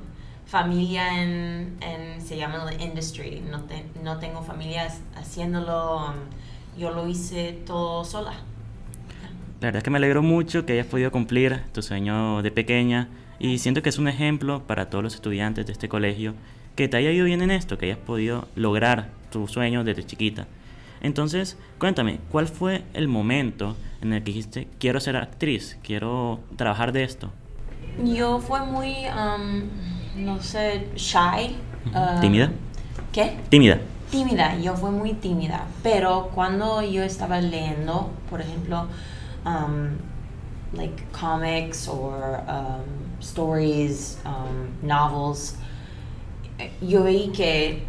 familia 0.47 1.23
en, 1.23 1.78
se 2.26 2.37
llama 2.37 2.64
la 2.64 2.75
industry. 2.75 3.40
No 4.02 4.18
tengo 4.18 4.42
familia 4.42 4.92
haciéndolo 5.14 6.12
yo 6.78 6.90
lo 6.90 7.08
hice 7.08 7.58
todo 7.66 8.04
sola. 8.04 8.32
La 9.61 9.66
verdad 9.66 9.78
es 9.78 9.85
que 9.85 9.90
me 9.90 9.99
alegro 9.99 10.23
mucho 10.23 10.64
que 10.64 10.75
hayas 10.75 10.87
podido 10.87 11.11
cumplir 11.11 11.62
tu 11.73 11.82
sueño 11.82 12.42
de 12.42 12.50
pequeña 12.52 13.08
y 13.40 13.58
siento 13.58 13.82
que 13.82 13.88
es 13.88 13.99
un 13.99 14.06
ejemplo 14.06 14.62
para 14.66 14.88
todos 14.88 15.02
los 15.02 15.14
estudiantes 15.14 15.66
de 15.66 15.73
este 15.73 15.88
colegio 15.88 16.35
que 16.76 16.87
te 16.88 16.97
haya 16.97 17.11
ido 17.11 17.25
bien 17.25 17.42
en 17.42 17.50
esto, 17.50 17.76
que 17.76 17.87
hayas 17.87 17.99
podido 17.99 18.47
lograr 18.54 19.08
tu 19.32 19.49
sueño 19.49 19.82
desde 19.82 20.06
chiquita. 20.06 20.47
Entonces, 21.00 21.58
cuéntame, 21.78 22.20
¿cuál 22.30 22.47
fue 22.47 22.85
el 22.94 23.08
momento 23.08 23.76
en 24.00 24.12
el 24.12 24.23
que 24.23 24.30
dijiste, 24.30 24.68
quiero 24.78 25.00
ser 25.00 25.16
actriz, 25.16 25.76
quiero 25.82 26.40
trabajar 26.56 26.92
de 26.92 27.02
esto? 27.02 27.32
yo 28.04 28.38
fui 28.38 28.61
muy, 28.61 28.94
um, 29.08 30.25
no 30.25 30.40
sé, 30.40 30.87
shy. 30.94 31.56
um, 31.87 32.20
¿Tímida? 32.20 32.52
¿Qué? 33.12 33.37
Tímida. 33.49 33.80
Tímida, 34.10 34.56
yo 34.56 34.74
fui 34.74 34.90
muy 34.90 35.12
tímida, 35.12 35.66
pero 35.82 36.30
cuando 36.34 36.80
yo 36.80 37.02
estaba 37.02 37.40
leyendo, 37.42 38.08
por 38.30 38.40
ejemplo, 38.40 38.86
um, 39.44 39.98
like 40.72 41.04
comics 41.12 41.86
or 41.88 42.40
um, 42.48 43.20
stories, 43.20 44.18
um, 44.24 44.86
novels, 44.86 45.56
eh, 46.58 46.70
yo 46.80 47.02
veí 47.02 47.30
que 47.32 47.82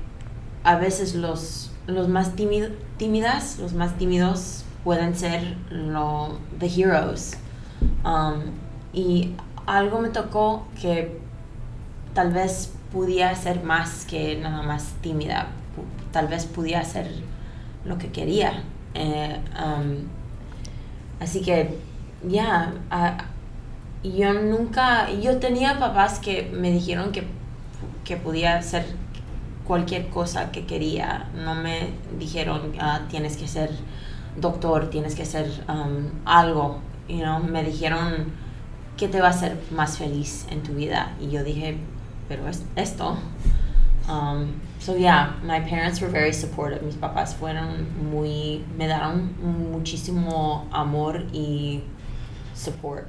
a 0.65 0.75
veces 0.75 1.15
los, 1.15 1.71
los 1.87 2.09
más 2.09 2.35
tímid- 2.35 2.75
tímidas, 2.97 3.57
los 3.59 3.71
más 3.71 3.97
tímidos 3.97 4.65
pueden 4.83 5.15
ser 5.15 5.55
lo, 5.69 6.37
the 6.59 6.67
heroes. 6.67 7.37
Um, 8.03 8.41
y 8.91 9.35
algo 9.65 9.99
me 9.99 10.09
tocó 10.09 10.65
que 10.81 11.17
tal 12.13 12.33
vez 12.33 12.73
podía 12.91 13.33
ser 13.35 13.63
más 13.63 14.03
que 14.03 14.35
nada 14.35 14.63
más 14.63 14.95
tímida. 15.01 15.47
Tal 16.11 16.27
vez 16.27 16.45
podía 16.45 16.79
hacer 16.81 17.09
lo 17.85 17.97
que 17.97 18.11
quería. 18.11 18.63
Eh, 18.93 19.39
um, 19.57 20.07
así 21.19 21.41
que, 21.41 21.77
ya, 22.27 22.73
ah, 22.89 23.17
yo 24.03 24.33
nunca, 24.33 25.11
yo 25.11 25.37
tenía 25.39 25.79
papás 25.79 26.19
que 26.19 26.49
me 26.53 26.71
dijeron 26.71 27.11
que, 27.11 27.23
que 28.03 28.17
podía 28.17 28.57
hacer 28.57 28.85
cualquier 29.65 30.09
cosa 30.09 30.51
que 30.51 30.65
quería. 30.65 31.29
No 31.35 31.55
me 31.55 31.91
dijeron, 32.17 32.73
"Ah, 32.79 33.01
tienes 33.09 33.37
que 33.37 33.47
ser 33.47 33.69
doctor, 34.39 34.89
tienes 34.89 35.15
que 35.15 35.25
ser 35.25 35.47
um, 35.67 36.07
algo. 36.25 36.79
Me 37.51 37.63
dijeron, 37.63 38.31
¿qué 38.97 39.07
te 39.07 39.19
va 39.19 39.27
a 39.27 39.31
hacer 39.31 39.59
más 39.71 39.97
feliz 39.97 40.45
en 40.49 40.61
tu 40.61 40.73
vida? 40.73 41.15
Y 41.19 41.29
yo 41.29 41.43
dije, 41.43 41.77
pero 42.27 42.47
es 42.47 42.63
esto. 42.75 43.17
Um, 44.07 44.47
so 44.79 44.95
yeah, 44.95 45.35
my 45.43 45.59
parents 45.59 46.01
were 46.01 46.11
very 46.11 46.33
supportive. 46.33 46.81
Mis 46.81 46.95
papás 46.95 47.35
fueron 47.35 47.87
muy, 48.11 48.63
me 48.77 48.87
dieron 48.87 49.35
muchísimo 49.71 50.67
amor 50.71 51.25
y 51.33 51.81
support. 52.55 53.07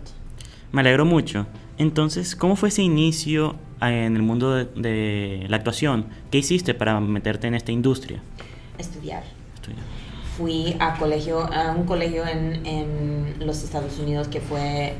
Me 0.72 0.80
alegro 0.82 1.04
mucho. 1.04 1.46
Entonces, 1.78 2.36
¿cómo 2.36 2.56
fue 2.56 2.68
ese 2.68 2.82
inicio 2.82 3.56
eh, 3.80 4.04
en 4.04 4.16
el 4.16 4.22
mundo 4.22 4.54
de, 4.54 4.66
de 4.76 5.46
la 5.48 5.56
actuación? 5.56 6.06
¿Qué 6.30 6.38
hiciste 6.38 6.74
para 6.74 7.00
meterte 7.00 7.46
en 7.46 7.54
esta 7.54 7.72
industria? 7.72 8.20
Estudiar. 8.78 9.22
Estudiar. 9.54 9.82
Fui 10.36 10.76
a 10.78 10.94
colegio, 10.98 11.40
a 11.52 11.72
un 11.72 11.84
colegio 11.84 12.26
en, 12.26 12.66
en 12.66 13.46
los 13.46 13.62
Estados 13.62 13.98
Unidos 13.98 14.28
que 14.28 14.40
fue 14.40 14.94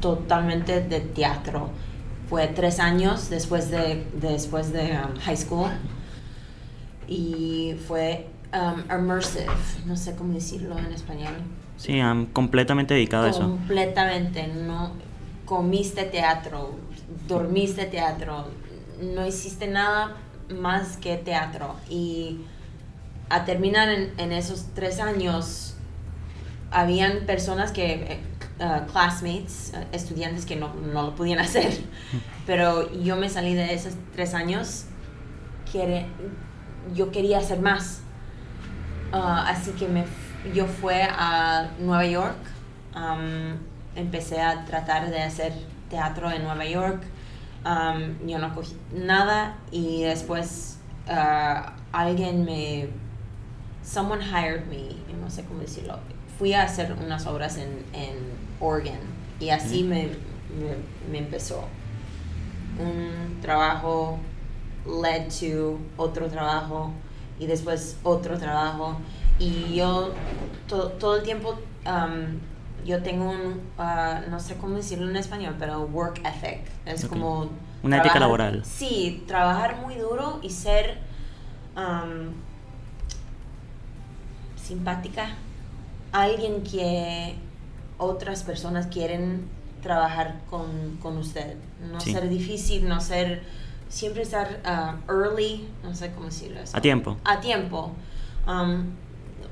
totalmente 0.00 0.80
de 0.80 1.00
teatro. 1.00 1.70
Fue 2.28 2.46
tres 2.48 2.80
años 2.80 3.30
después 3.30 3.70
de, 3.70 4.06
después 4.20 4.72
de 4.72 4.98
um, 4.98 5.18
high 5.20 5.36
school 5.36 5.70
y 7.06 7.76
fue 7.86 8.26
um, 8.52 8.80
immersive, 8.90 9.46
no 9.86 9.96
sé 9.96 10.16
cómo 10.16 10.32
decirlo 10.32 10.78
en 10.78 10.86
español. 10.86 11.34
Sí, 11.76 12.00
am, 12.00 12.26
completamente 12.26 12.94
dedicado 12.94 13.24
a 13.26 13.30
eso. 13.30 13.40
Completamente, 13.40 14.48
no 14.48 14.92
comiste 15.44 16.04
teatro, 16.04 16.76
dormiste 17.28 17.84
teatro, 17.84 18.46
no 19.02 19.26
hiciste 19.26 19.66
nada 19.66 20.16
más 20.48 20.96
que 20.96 21.16
teatro. 21.16 21.74
Y 21.90 22.40
a 23.28 23.44
terminar 23.44 23.88
en, 23.88 24.12
en 24.18 24.32
esos 24.32 24.66
tres 24.74 25.00
años, 25.00 25.74
habían 26.70 27.26
personas 27.26 27.72
que, 27.72 27.92
eh, 27.92 28.20
uh, 28.60 28.86
classmates, 28.90 29.72
uh, 29.74 29.94
estudiantes 29.94 30.46
que 30.46 30.56
no, 30.56 30.72
no 30.74 31.02
lo 31.02 31.14
podían 31.14 31.38
hacer, 31.46 31.72
pero 32.46 32.92
yo 32.92 33.16
me 33.16 33.28
salí 33.28 33.54
de 33.54 33.74
esos 33.74 33.94
tres 34.12 34.34
años, 34.34 34.86
quiere, 35.70 36.06
yo 36.94 37.10
quería 37.10 37.38
hacer 37.38 37.60
más. 37.60 38.00
Ah, 39.12 39.46
así 39.48 39.70
que 39.72 39.86
me, 39.86 40.04
yo 40.52 40.66
fui 40.66 40.94
a 40.94 41.70
Nueva 41.78 42.04
York, 42.04 42.36
um, 42.96 43.56
empecé 43.94 44.40
a 44.40 44.64
tratar 44.64 45.08
de 45.08 45.22
hacer 45.22 45.52
teatro 45.88 46.32
en 46.32 46.42
Nueva 46.42 46.64
York, 46.64 47.04
um, 47.64 48.26
yo 48.26 48.40
no 48.40 48.52
cogí 48.52 48.76
nada 48.92 49.56
y 49.70 50.02
después 50.02 50.78
ah, 51.08 51.74
alguien 51.92 52.44
me, 52.44 52.88
someone 53.84 54.20
hired 54.20 54.66
me, 54.66 54.96
no 55.20 55.30
sé 55.30 55.44
cómo 55.44 55.60
decirlo, 55.60 56.00
fui 56.38 56.52
a 56.54 56.62
hacer 56.64 56.92
unas 56.92 57.26
obras 57.26 57.56
en, 57.58 57.70
en 57.92 58.16
Oregon 58.60 58.98
y 59.40 59.50
así 59.50 59.82
me, 59.84 60.08
me, 60.58 60.76
me 61.10 61.18
empezó. 61.18 61.64
Un 62.78 63.40
trabajo 63.40 64.18
led 64.86 65.28
to 65.28 65.78
otro 65.96 66.28
trabajo 66.28 66.92
y 67.38 67.46
después 67.46 67.96
otro 68.02 68.38
trabajo. 68.38 68.96
Y 69.38 69.74
yo 69.74 70.12
to- 70.68 70.90
todo 70.92 71.16
el 71.16 71.22
tiempo 71.22 71.58
um, 71.86 72.38
yo 72.86 73.02
tengo 73.02 73.30
un 73.30 73.60
ah, 73.78 74.20
no 74.30 74.38
sé 74.40 74.56
cómo 74.56 74.76
decirlo 74.76 75.08
en 75.10 75.16
español 75.16 75.54
pero 75.58 75.82
work 75.86 76.20
ethic. 76.24 76.60
Es 76.84 77.06
como 77.06 77.48
Una 77.82 77.98
ética 77.98 78.18
laboral. 78.20 78.64
sí 78.64 79.24
trabajar 79.26 79.76
muy 79.80 79.94
duro 79.96 80.38
y 80.42 80.50
ser 80.50 80.98
um, 81.76 82.32
simpática 84.56 85.34
alguien 86.22 86.62
que 86.62 87.34
otras 87.98 88.42
personas 88.42 88.86
quieren 88.86 89.46
trabajar 89.82 90.40
con, 90.50 90.96
con 91.02 91.18
usted 91.18 91.56
no 91.92 92.00
Sí. 92.00 92.12
ser 92.12 92.28
difícil 92.28 92.88
no 92.88 93.00
ser 93.00 93.42
siempre 93.88 94.22
estar 94.22 94.60
ah, 94.64 94.96
early 95.08 95.68
no 95.82 95.94
sé 95.94 96.10
cómo 96.12 96.26
decirlo 96.26 96.60
eso 96.60 96.76
A 96.76 96.80
tiempo. 96.80 97.16
a 97.24 97.40
tiempo. 97.40 97.92
Um, 98.46 98.90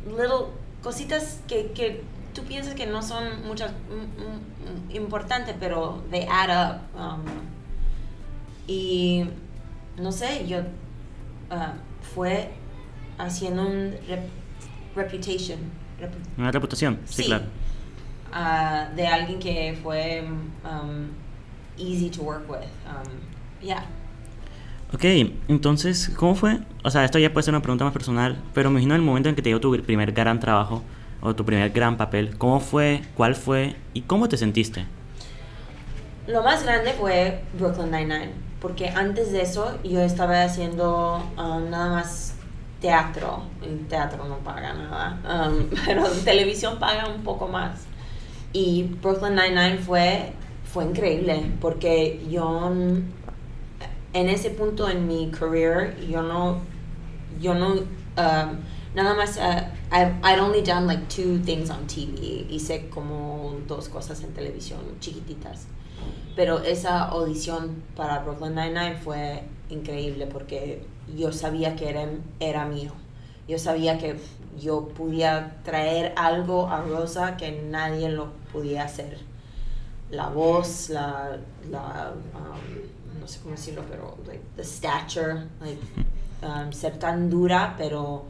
little 0.06 0.46
cositas 0.82 1.40
que, 1.46 1.72
que 1.72 2.02
tú 2.34 2.42
piensas 2.42 2.74
que 2.74 2.86
no 2.86 3.02
son 3.02 3.46
muchas 3.46 3.72
mm, 3.72 4.90
mm, 4.92 4.96
importantes, 4.96 5.54
pero 5.60 6.02
they 6.10 6.26
add 6.28 6.50
up. 6.50 6.80
Um, 6.98 7.22
y 8.66 9.24
no 9.98 10.12
sé, 10.12 10.46
yo 10.46 10.60
ah, 11.50 11.74
fue 12.14 12.50
haciendo 13.18 13.62
un 13.62 13.92
rep- 14.08 14.28
reputation 14.96 15.58
repu- 16.02 16.38
Una 16.38 16.50
reputación. 16.52 16.98
Sí, 17.04 17.22
Sí. 17.22 17.28
claro. 17.28 17.44
ah, 18.32 18.88
de 18.96 19.06
alguien 19.06 19.38
que 19.38 19.78
fue 19.82 20.24
um, 20.64 21.08
easy 21.78 22.10
to 22.10 22.22
work 22.22 22.48
with. 22.50 22.58
Um, 22.86 23.66
yeah. 23.66 23.84
Ok, 24.94 25.04
entonces, 25.48 26.10
¿cómo 26.16 26.34
fue? 26.34 26.58
O 26.84 26.90
sea, 26.90 27.04
esto 27.04 27.18
ya 27.18 27.32
puede 27.32 27.44
ser 27.44 27.54
una 27.54 27.62
pregunta 27.62 27.84
más 27.84 27.92
personal, 27.94 28.36
pero 28.52 28.68
me 28.70 28.74
imagino 28.74 28.94
el 28.94 29.00
momento 29.02 29.28
en 29.30 29.34
que 29.34 29.40
te 29.42 29.48
dio 29.48 29.58
tu 29.60 29.74
primer 29.82 30.12
gran 30.12 30.38
trabajo 30.38 30.82
o 31.22 31.34
tu 31.34 31.44
primer 31.46 31.70
gran 31.70 31.96
papel. 31.96 32.36
¿Cómo 32.36 32.60
fue? 32.60 33.00
¿Cuál 33.14 33.34
fue? 33.34 33.76
¿Y 33.94 34.02
cómo 34.02 34.28
te 34.28 34.36
sentiste? 34.36 34.84
Lo 36.26 36.42
más 36.42 36.62
grande 36.64 36.92
fue 36.92 37.42
Brooklyn 37.58 37.90
Nine-Nine, 37.90 38.32
porque 38.60 38.90
antes 38.90 39.32
de 39.32 39.42
eso 39.42 39.78
yo 39.82 40.00
estaba 40.00 40.42
haciendo 40.44 41.16
um, 41.38 41.70
nada 41.70 41.90
más 41.90 42.34
teatro. 42.82 43.44
El 43.62 43.86
teatro 43.86 44.24
no 44.26 44.38
paga 44.38 44.74
nada, 44.74 45.48
um, 45.48 45.70
pero 45.86 46.06
televisión 46.24 46.78
paga 46.78 47.08
un 47.08 47.22
poco 47.22 47.48
más. 47.48 47.86
Y 48.52 48.82
Brooklyn 49.00 49.34
Nine-Nine 49.34 49.78
fue, 49.78 50.32
fue 50.64 50.84
increíble, 50.84 51.50
porque 51.60 52.22
yo 52.28 52.70
en 54.12 54.28
ese 54.28 54.50
punto 54.50 54.90
en 54.90 55.06
mi 55.06 55.30
career, 55.30 55.96
yo 56.06 56.22
no, 56.22 56.60
yo 57.40 57.54
no, 57.54 57.68
um, 57.68 58.58
nada 58.94 59.14
más, 59.14 59.38
uh, 59.38 59.64
I've, 59.90 60.14
I'd 60.22 60.38
only 60.38 60.62
done 60.62 60.86
like 60.86 61.08
two 61.08 61.38
things 61.38 61.70
on 61.70 61.86
TV. 61.86 62.46
Hice 62.50 62.90
como 62.90 63.56
dos 63.66 63.88
cosas 63.88 64.22
en 64.22 64.34
televisión 64.34 64.80
chiquititas. 65.00 65.66
Pero 66.36 66.58
esa 66.58 67.04
audición 67.04 67.82
para 67.94 68.18
Brooklyn 68.20 68.54
Nine-Nine 68.54 68.96
fue 68.96 69.44
increíble 69.70 70.26
porque 70.26 70.82
yo 71.16 71.32
sabía 71.32 71.76
que 71.76 71.90
era, 71.90 72.08
era 72.40 72.66
mío. 72.66 72.92
Yo 73.48 73.58
sabía 73.58 73.98
que 73.98 74.16
yo 74.60 74.88
podía 74.88 75.56
traer 75.64 76.12
algo 76.16 76.68
a 76.68 76.82
Rosa 76.82 77.36
que 77.36 77.62
nadie 77.70 78.08
lo 78.08 78.32
podía 78.52 78.84
hacer. 78.84 79.18
La 80.10 80.28
voz, 80.28 80.90
la, 80.90 81.38
la 81.70 82.12
um, 82.34 83.20
no 83.20 83.26
sé 83.26 83.40
cómo 83.40 83.54
decirlo, 83.54 83.82
pero 83.88 84.16
like, 84.26 84.42
the 84.56 84.64
stature, 84.64 85.46
like, 85.60 85.80
um, 86.42 86.72
ser 86.72 86.98
tan 86.98 87.30
dura, 87.30 87.74
pero, 87.78 88.24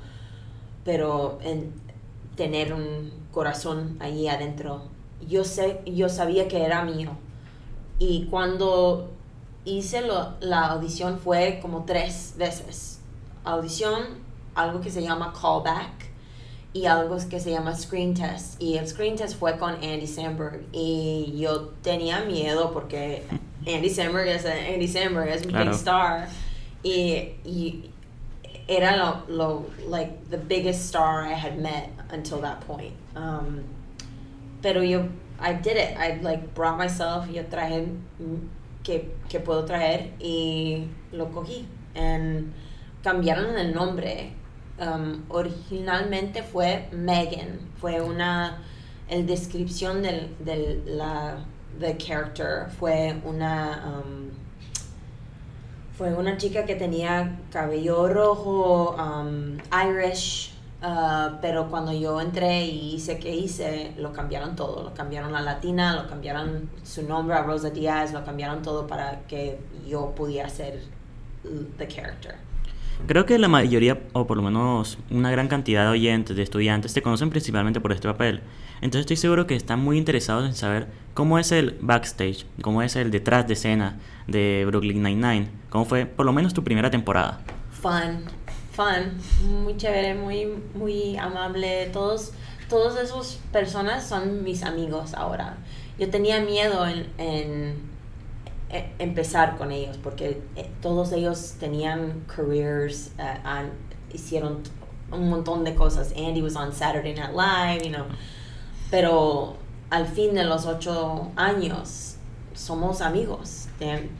pero 0.84 1.38
en, 1.42 1.72
tener 2.36 2.72
un 2.72 3.10
corazón 3.32 3.96
ahí 4.00 4.28
adentro. 4.28 4.82
Yo, 5.28 5.44
sé, 5.44 5.80
yo 5.86 6.08
sabía 6.08 6.48
que 6.48 6.64
era 6.64 6.84
mío. 6.84 7.10
Y 7.98 8.26
cuando 8.26 9.10
hice 9.64 10.02
lo- 10.02 10.34
la 10.40 10.66
audición 10.68 11.18
fue 11.18 11.58
como 11.62 11.84
tres 11.84 12.34
veces. 12.36 13.00
Audición, 13.44 14.02
algo 14.54 14.80
que 14.80 14.90
se 14.90 15.02
llama 15.02 15.32
callback. 15.40 16.10
y 16.74 16.86
algo 16.86 17.18
que 17.28 17.38
se 17.38 17.50
llama 17.50 17.74
Screen 17.76 18.14
Test. 18.14 18.58
Y 18.58 18.78
el 18.78 18.88
Screen 18.88 19.14
Test 19.14 19.38
fue 19.38 19.58
con 19.58 19.74
Andy 19.74 20.06
Samberg. 20.06 20.62
Y 20.72 21.34
yo 21.36 21.68
tenía 21.82 22.20
miedo 22.24 22.72
porque 22.72 23.24
Andy 23.66 23.90
Samberg 23.90 24.26
es 24.28 24.46
Andy 24.46 24.88
Samberg, 24.88 25.28
es 25.28 25.42
un 25.44 25.52
big 25.52 25.68
star. 25.74 26.28
Y, 26.82 27.34
y 27.44 27.90
era 28.68 28.96
lo, 28.96 29.22
lo, 29.28 29.66
like, 29.90 30.14
the 30.30 30.38
biggest 30.38 30.80
star 30.86 31.26
I 31.26 31.34
had 31.34 31.58
met 31.58 31.90
until 32.10 32.38
that 32.40 32.60
point. 32.66 32.94
Um, 33.14 33.64
pero 34.62 34.80
yo, 34.82 35.08
I 35.38 35.52
did 35.52 35.76
it. 35.76 35.94
I, 35.98 36.20
like, 36.22 36.54
brought 36.54 36.78
myself, 36.78 37.28
yo 37.30 37.42
traje 37.50 37.86
que, 38.82 39.14
que 39.28 39.40
puedo 39.40 39.64
traer 39.64 40.12
y 40.18 40.88
lo 41.12 41.30
cogí. 41.30 41.66
And 41.94 42.52
cambiaron 43.02 43.58
el 43.58 43.74
nombre 43.74 44.32
um, 44.78 45.22
originalmente 45.28 46.42
fue 46.42 46.88
Megan, 46.92 47.60
fue 47.80 48.00
una, 48.00 48.62
el 49.08 49.26
descripción 49.26 50.02
del, 50.02 50.34
del 50.38 50.82
la, 50.96 51.44
the 51.78 51.96
character 51.96 52.68
fue 52.78 53.20
una, 53.24 54.02
um, 54.04 54.30
fue 55.96 56.14
una 56.14 56.36
chica 56.36 56.64
que 56.64 56.76
tenía 56.76 57.38
cabello 57.50 58.08
rojo, 58.08 58.96
um, 58.96 59.58
Irish, 59.72 60.51
uh, 60.82 61.38
pero 61.40 61.68
cuando 61.68 61.92
yo 61.92 62.20
entré 62.20 62.66
y 62.66 62.94
hice 62.94 63.18
que 63.18 63.34
hice, 63.34 63.92
lo 63.98 64.12
cambiaron 64.12 64.56
todo, 64.56 64.82
lo 64.82 64.94
cambiaron 64.94 65.34
a 65.34 65.40
latina, 65.40 65.94
lo 65.94 66.08
cambiaron 66.08 66.70
su 66.82 67.02
nombre 67.02 67.36
a 67.36 67.42
Rosa 67.42 67.70
Díaz, 67.70 68.12
lo 68.12 68.24
cambiaron 68.24 68.62
todo 68.62 68.86
para 68.86 69.20
que 69.28 69.58
yo 69.86 70.14
pudiera 70.14 70.48
ser 70.48 70.80
the 71.78 71.88
character. 71.88 72.36
Creo 73.06 73.26
que 73.26 73.38
la 73.38 73.48
mayoría, 73.48 74.00
o 74.12 74.26
por 74.26 74.36
lo 74.36 74.44
menos 74.44 74.98
una 75.10 75.30
gran 75.30 75.48
cantidad 75.48 75.84
de 75.84 75.90
oyentes, 75.90 76.36
de 76.36 76.42
estudiantes, 76.42 76.94
te 76.94 77.02
conocen 77.02 77.30
principalmente 77.30 77.80
por 77.80 77.92
este 77.92 78.06
papel. 78.06 78.42
Entonces 78.76 79.00
estoy 79.00 79.16
seguro 79.16 79.46
que 79.46 79.56
están 79.56 79.80
muy 79.80 79.98
interesados 79.98 80.46
en 80.46 80.54
saber 80.54 80.86
cómo 81.14 81.38
es 81.38 81.50
el 81.52 81.78
backstage, 81.80 82.46
cómo 82.62 82.82
es 82.82 82.94
el 82.94 83.10
detrás 83.10 83.46
de 83.48 83.54
escena 83.54 83.98
de 84.28 84.64
Brooklyn 84.66 85.02
Nine-Nine, 85.02 85.48
cómo 85.70 85.84
fue 85.84 86.06
por 86.06 86.26
lo 86.26 86.32
menos 86.32 86.54
tu 86.54 86.62
primera 86.62 86.90
temporada. 86.90 87.40
Fun, 87.70 88.24
fun, 88.84 89.62
muy 89.62 89.76
chévere, 89.76 90.14
muy, 90.14 90.46
muy 90.74 91.16
amable. 91.16 91.86
Todos, 91.92 92.32
todos 92.68 92.98
esos 92.98 93.38
personas 93.52 94.06
son 94.06 94.42
mis 94.42 94.62
amigos 94.62 95.14
ahora. 95.14 95.56
Yo 95.98 96.10
tenía 96.10 96.40
miedo 96.40 96.86
en 96.86 97.92
e, 98.72 98.90
empezar 98.98 99.58
con 99.58 99.70
ellos, 99.70 99.98
porque 100.02 100.40
eh, 100.56 100.70
todos 100.80 101.12
ellos 101.12 101.56
tenían 101.60 102.24
careers, 102.26 103.10
uh, 103.18 104.14
hicieron 104.14 104.62
un 105.10 105.28
montón 105.28 105.62
de 105.62 105.74
cosas. 105.74 106.10
Andy 106.16 106.40
was 106.40 106.56
on 106.56 106.72
Saturday 106.72 107.12
Night 107.12 107.34
Live, 107.34 107.84
you 107.84 107.90
know. 107.90 108.06
Pero 108.90 109.56
al 109.90 110.06
fin 110.06 110.34
de 110.34 110.44
los 110.44 110.64
ocho 110.64 111.32
años 111.36 112.16
somos 112.54 113.00
amigos. 113.00 113.68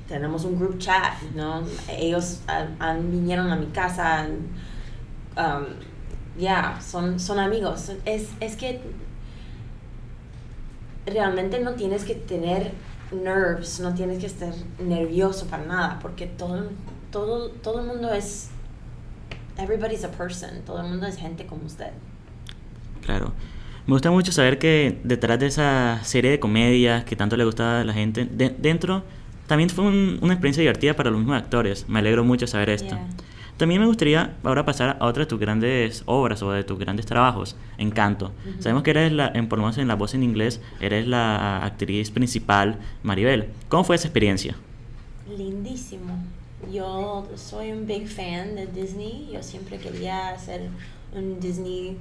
tenemos 0.09 0.45
un 0.45 0.59
group 0.59 0.79
chat, 0.79 1.21
¿no? 1.35 1.63
Ellos 1.89 2.41
han, 2.47 3.11
vinieron 3.11 3.51
a 3.51 3.57
mi 3.57 3.67
casa. 3.67 4.27
Um, 5.37 5.65
ya, 6.39 6.81
son, 6.81 7.21
son 7.21 7.39
amigos. 7.39 7.93
Es, 8.05 8.29
es 8.41 8.57
que 8.57 8.81
realmente 11.07 11.61
no 11.61 11.73
tienes 11.73 12.05
que 12.05 12.15
tener 12.15 12.73
nerves, 13.13 13.81
no 13.81 13.95
tienes 13.95 14.19
que 14.19 14.27
estar 14.27 14.55
nervioso 14.79 15.47
para 15.47 15.65
nada, 15.65 15.99
porque 16.01 16.27
todo, 16.27 16.71
todo, 17.11 17.51
todo 17.51 17.81
el 17.81 17.87
mundo 17.87 18.13
es, 18.13 18.49
everybody's 19.59 20.05
a 20.05 20.11
person, 20.11 20.63
todo 20.65 20.81
el 20.81 20.89
mundo 20.89 21.07
es 21.07 21.17
gente 21.17 21.47
como 21.47 21.67
usted. 21.67 21.93
Claro. 23.03 23.33
Me 23.87 23.95
gusta 23.95 24.11
mucho 24.11 24.31
saber 24.31 24.59
que 24.59 25.01
detrás 25.03 25.41
de 25.41 25.47
esa 25.47 26.03
serie 26.05 26.31
de 26.31 26.41
comedias 26.41 27.05
que 27.05 27.17
tanto 27.17 27.37
le 27.37 27.45
gustaba 27.45 27.81
a 27.81 27.85
la 27.85 27.93
gente, 27.93 28.25
dentro 28.25 29.03
también 29.49 29.71
fue 29.71 29.85
una 29.85 30.33
experiencia 30.33 30.61
divertida 30.61 30.95
para 30.95 31.11
los 31.11 31.19
mismos 31.19 31.37
actores. 31.37 31.89
Me 31.89 31.99
alegro 31.99 32.23
mucho 32.25 32.47
saber 32.47 32.71
esto. 32.71 32.97
También 33.57 33.81
me 33.81 33.87
gustaría 33.87 34.35
ahora 34.45 34.65
pasar 34.65 34.97
a 34.99 35.07
otra 35.07 35.25
de 35.25 35.27
tus 35.27 35.39
grandes 35.39 36.03
obras 36.07 36.43
o 36.43 36.53
de 36.53 36.65
tus 36.65 36.79
grandes 36.79 37.07
trabajos, 37.07 37.57
Encanto. 37.77 38.33
Sabemos 38.61 38.83
que 38.83 38.91
eres, 38.91 39.13
la, 39.13 39.31
en, 39.35 39.49
por 39.49 39.59
lo 39.59 39.65
menos 39.65 39.79
en 39.79 39.89
la 39.89 39.95
voz 39.95 40.15
en 40.15 40.23
inglés, 40.23 40.61
eres 40.81 41.07
la 41.07 41.65
actriz 41.65 42.11
principal, 42.11 42.79
Maribel. 43.03 43.49
¿Cómo 43.69 43.85
fue 43.85 43.97
esa 43.97 44.09
experiencia? 44.09 44.57
Lindísimo. 45.37 46.25
Yo 46.73 47.29
soy 47.35 47.73
un 47.73 47.87
big 47.87 48.09
fan 48.09 48.55
de 48.55 48.67
Disney. 48.69 49.29
Yo 49.33 49.43
siempre 49.43 49.79
quería 49.79 50.31
hacer 50.31 50.63
un 51.15 51.41
Disney 51.41 51.99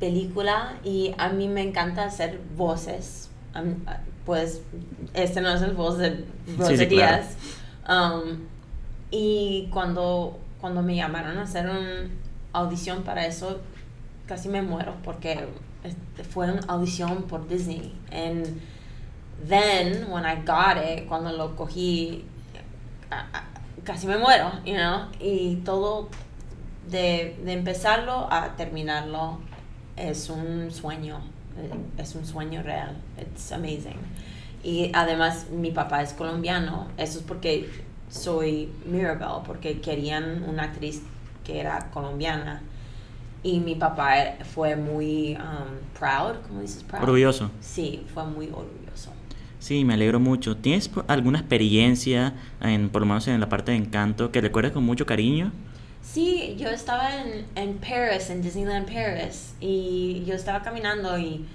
película 0.00 0.78
y 0.82 1.14
a 1.18 1.28
mí 1.28 1.46
me 1.46 1.62
encanta 1.62 2.04
hacer 2.04 2.40
voces. 2.56 3.30
pues 4.24 4.62
este 5.14 5.40
no 5.40 5.50
es 5.50 5.62
el 5.62 5.72
voz 5.72 5.98
de 5.98 6.24
Rosa 6.58 6.84
Díaz. 6.84 7.36
Um, 7.88 8.46
y 9.10 9.68
cuando, 9.72 10.38
cuando 10.60 10.82
me 10.82 10.96
llamaron 10.96 11.38
a 11.38 11.42
hacer 11.42 11.68
una 11.68 12.08
audición 12.52 13.02
para 13.02 13.26
eso, 13.26 13.60
casi 14.26 14.48
me 14.48 14.62
muero 14.62 14.94
porque 15.04 15.48
fue 16.30 16.50
una 16.50 16.62
audición 16.68 17.24
por 17.24 17.48
Disney. 17.48 17.94
And 18.12 18.60
then, 19.48 20.10
when 20.10 20.24
I 20.24 20.36
got 20.44 20.76
it, 20.76 21.06
cuando 21.08 21.32
lo 21.32 21.56
cogí, 21.56 22.24
casi 23.84 24.06
me 24.06 24.18
muero, 24.18 24.52
you 24.64 24.74
know? 24.74 25.08
Y 25.18 25.56
todo, 25.64 26.08
de, 26.88 27.40
de 27.44 27.52
empezarlo 27.52 28.28
a 28.30 28.56
terminarlo, 28.56 29.40
es 30.08 30.30
un 30.30 30.70
sueño, 30.70 31.20
es 31.98 32.14
un 32.14 32.24
sueño 32.24 32.62
real. 32.62 32.96
It's 33.20 33.52
amazing. 33.52 33.98
Y 34.62 34.90
además 34.94 35.46
mi 35.50 35.70
papá 35.70 36.02
es 36.02 36.12
colombiano, 36.12 36.88
eso 36.96 37.18
es 37.18 37.24
porque 37.24 37.68
soy 38.10 38.68
Mirabel 38.84 39.42
porque 39.46 39.80
querían 39.80 40.44
una 40.46 40.64
actriz 40.64 41.02
que 41.44 41.60
era 41.60 41.90
colombiana 41.90 42.62
y 43.42 43.60
mi 43.60 43.74
papá 43.74 44.34
fue 44.54 44.76
muy 44.76 45.36
um, 45.36 45.98
proud, 45.98 46.36
¿cómo 46.46 46.60
dices? 46.60 46.82
Proud? 46.82 47.04
Orgulloso. 47.04 47.50
Sí, 47.60 48.04
fue 48.12 48.24
muy 48.24 48.46
orgulloso. 48.46 49.12
Sí, 49.58 49.84
me 49.84 49.94
alegro 49.94 50.20
mucho. 50.20 50.56
¿Tienes 50.56 50.90
alguna 51.06 51.38
experiencia, 51.38 52.34
en, 52.60 52.90
por 52.90 53.02
lo 53.02 53.06
menos 53.06 53.28
en 53.28 53.40
la 53.40 53.48
parte 53.48 53.72
de 53.72 53.78
encanto, 53.78 54.30
que 54.30 54.40
recuerdes 54.40 54.72
con 54.72 54.84
mucho 54.84 55.06
cariño? 55.06 55.52
Sí, 56.02 56.56
yo 56.58 56.68
estaba 56.68 57.14
en, 57.16 57.46
en 57.54 57.78
Paris, 57.78 58.30
en 58.30 58.42
Disneyland 58.42 58.86
Paris, 58.86 59.54
y 59.60 60.24
yo 60.24 60.34
estaba 60.34 60.62
caminando 60.62 61.18
y 61.18 61.46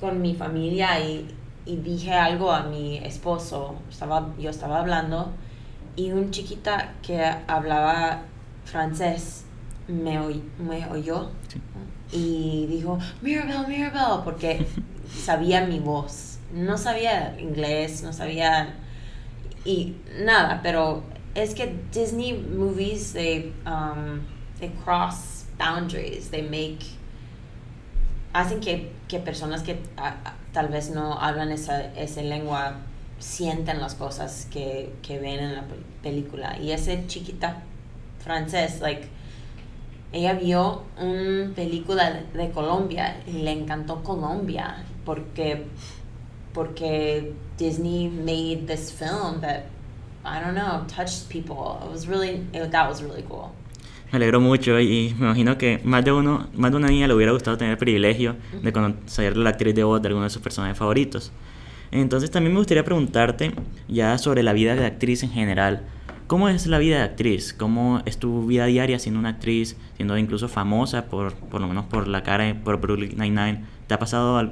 con 0.00 0.20
mi 0.20 0.34
familia 0.34 1.00
y, 1.00 1.26
y 1.66 1.76
dije 1.76 2.12
algo 2.12 2.52
a 2.52 2.64
mi 2.64 2.98
esposo. 2.98 3.76
Estaba, 3.90 4.34
yo 4.38 4.50
estaba 4.50 4.80
hablando 4.80 5.32
y 5.96 6.12
un 6.12 6.30
chiquita 6.30 6.94
que 7.02 7.24
hablaba 7.46 8.22
francés 8.64 9.44
me, 9.88 10.18
me 10.58 10.86
oyó 10.88 11.30
y 12.12 12.66
dijo, 12.68 12.98
Mirabel, 13.22 13.66
Mirabel, 13.68 14.22
porque 14.24 14.66
sabía 15.24 15.66
mi 15.66 15.80
voz. 15.80 16.38
No 16.52 16.78
sabía 16.78 17.36
inglés, 17.40 18.02
no 18.02 18.12
sabía 18.12 18.74
y 19.64 19.96
nada, 20.24 20.60
pero 20.62 21.02
es 21.34 21.54
que 21.54 21.74
Disney 21.92 22.32
movies, 22.32 23.12
they, 23.12 23.52
um, 23.66 24.26
they 24.60 24.70
cross 24.84 25.44
boundaries, 25.58 26.30
they 26.30 26.42
make, 26.42 26.84
hacen 28.32 28.60
que, 28.60 28.90
que 29.08 29.18
personas 29.18 29.62
que 29.62 29.78
tal 30.52 30.68
vez 30.68 30.90
no 30.90 31.18
hablan 31.18 31.50
esa, 31.52 31.92
esa 31.94 32.22
lengua 32.22 32.76
sienten 33.18 33.80
las 33.80 33.94
cosas 33.94 34.46
que, 34.50 34.92
que 35.02 35.18
ven 35.18 35.40
en 35.40 35.54
la 35.54 35.64
película. 36.02 36.58
Y 36.60 36.72
ese 36.72 37.06
chiquita 37.06 37.62
francés, 38.20 38.80
like, 38.80 39.08
ella 40.12 40.34
vio 40.34 40.84
una 40.96 41.52
película 41.54 42.22
de 42.32 42.50
Colombia 42.50 43.16
y 43.26 43.42
le 43.42 43.50
encantó 43.50 44.02
Colombia 44.02 44.84
porque 45.04 45.66
porque 46.52 47.34
Disney 47.58 48.08
made 48.08 48.68
this 48.68 48.92
film 48.92 49.40
that 49.40 49.64
I 50.24 50.40
don't 50.40 50.54
know 50.54 50.86
touched 50.86 51.28
people. 51.28 51.78
It 51.84 51.90
was 51.90 52.06
really 52.08 52.46
that 52.52 52.88
was 52.88 53.02
really 53.02 53.22
cool. 53.22 53.50
Me 54.10 54.16
alegro 54.16 54.40
mucho 54.40 54.78
y 54.80 55.14
me 55.18 55.26
imagino 55.26 55.58
que 55.58 55.80
más 55.84 56.04
de 56.04 56.12
uno, 56.12 56.46
más 56.54 56.70
de 56.70 56.76
una 56.76 56.88
niña 56.88 57.08
le 57.08 57.14
hubiera 57.14 57.32
gustado 57.32 57.58
tener 57.58 57.72
el 57.72 57.78
privilegio 57.78 58.36
de 58.62 58.72
conocer 58.72 59.36
la 59.36 59.50
actriz 59.50 59.74
de 59.74 59.82
voz 59.82 60.00
de 60.00 60.08
alguno 60.08 60.24
de 60.24 60.30
sus 60.30 60.40
personajes 60.40 60.78
favoritos. 60.78 61.32
Entonces 61.90 62.30
también 62.30 62.52
me 62.52 62.58
gustaría 62.58 62.84
preguntarte 62.84 63.52
ya 63.88 64.16
sobre 64.18 64.42
la 64.42 64.52
vida 64.52 64.74
de 64.76 64.86
actriz 64.86 65.22
en 65.22 65.30
general. 65.30 65.82
¿Cómo 66.26 66.48
es 66.48 66.66
la 66.66 66.78
vida 66.78 66.96
de 66.96 67.02
actriz? 67.02 67.52
¿Cómo 67.52 68.02
es 68.06 68.18
tu 68.18 68.46
vida 68.46 68.66
diaria 68.66 68.98
siendo 68.98 69.20
una 69.20 69.30
actriz, 69.30 69.76
siendo 69.96 70.16
incluso 70.16 70.48
famosa 70.48 71.06
por, 71.06 71.34
por 71.34 71.60
lo 71.60 71.68
menos 71.68 71.84
por 71.84 72.08
la 72.08 72.22
cara, 72.22 72.56
por 72.64 72.80
Brooklyn 72.80 73.16
Nine-Nine? 73.18 73.64
¿Te 73.86 73.94
ha 73.94 73.98
pasado, 73.98 74.50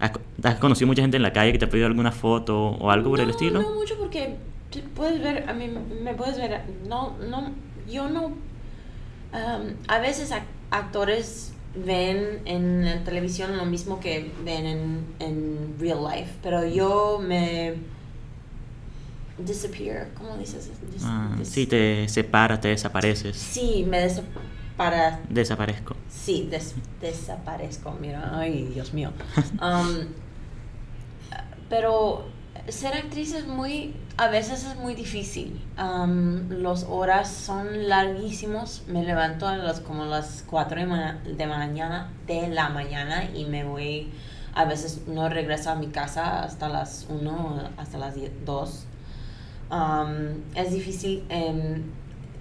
has, 0.00 0.54
conocido 0.56 0.86
mucha 0.86 1.02
gente 1.02 1.16
en 1.16 1.22
la 1.22 1.32
calle 1.32 1.52
que 1.52 1.58
te 1.58 1.64
ha 1.64 1.70
pedido 1.70 1.86
alguna 1.86 2.12
foto 2.12 2.58
o 2.60 2.90
algo 2.90 3.10
por 3.10 3.20
el 3.20 3.30
estilo? 3.30 3.62
No 3.62 3.74
mucho 3.74 3.96
porque 3.98 4.36
puedes 4.80 5.20
ver, 5.22 5.48
a 5.48 5.52
mí 5.52 5.68
me 5.68 6.14
puedes 6.14 6.36
ver, 6.36 6.62
no, 6.88 7.16
no, 7.18 7.52
yo 7.90 8.08
no, 8.08 8.26
um, 8.26 8.36
a 9.88 9.98
veces 9.98 10.32
actores 10.70 11.52
ven 11.76 12.40
en 12.44 12.84
la 12.84 13.02
televisión 13.04 13.56
lo 13.56 13.64
mismo 13.64 13.98
que 14.00 14.30
ven 14.44 14.66
en, 14.66 15.04
en 15.18 15.76
real 15.78 15.98
life, 16.04 16.30
pero 16.42 16.66
yo 16.66 17.18
me 17.22 17.74
disappear, 19.38 20.08
¿cómo 20.16 20.36
dices? 20.36 20.70
Dis- 20.94 21.02
Ah, 21.02 21.36
sí, 21.42 21.66
te 21.66 22.08
separas, 22.08 22.60
te 22.60 22.68
desapareces. 22.68 23.36
Sí, 23.36 23.84
me 23.88 23.98
desapara, 24.00 25.20
Desaparezco. 25.28 25.96
sí, 26.08 26.46
des- 26.50 26.74
desaparezco, 27.00 27.96
mira, 28.00 28.38
ay, 28.38 28.70
Dios 28.72 28.92
mío. 28.94 29.10
Um, 29.60 30.06
pero 31.68 32.26
ser 32.68 32.94
actriz 32.94 33.34
es 33.34 33.46
muy, 33.46 33.94
a 34.16 34.28
veces 34.28 34.64
es 34.64 34.76
muy 34.76 34.94
difícil. 34.94 35.60
Um, 35.78 36.48
los 36.50 36.84
horas 36.84 37.28
son 37.28 37.88
larguísimos. 37.88 38.82
Me 38.88 39.02
levanto 39.04 39.46
a 39.46 39.56
las 39.56 39.80
como 39.80 40.04
las 40.04 40.44
4 40.48 40.80
de, 40.80 40.86
ma- 40.86 41.18
de 41.24 41.46
mañana, 41.46 42.10
de 42.26 42.48
la 42.48 42.68
mañana 42.70 43.24
y 43.34 43.44
me 43.44 43.64
voy, 43.64 44.10
a 44.54 44.64
veces 44.64 45.02
no 45.06 45.28
regreso 45.28 45.70
a 45.70 45.74
mi 45.74 45.88
casa 45.88 46.42
hasta 46.42 46.68
las 46.68 47.06
1, 47.08 47.70
hasta 47.76 47.98
las 47.98 48.14
10 48.14 48.32
2. 48.44 48.86
Um, 49.70 50.42
es 50.54 50.70
difícil 50.72 51.24
em, 51.28 51.82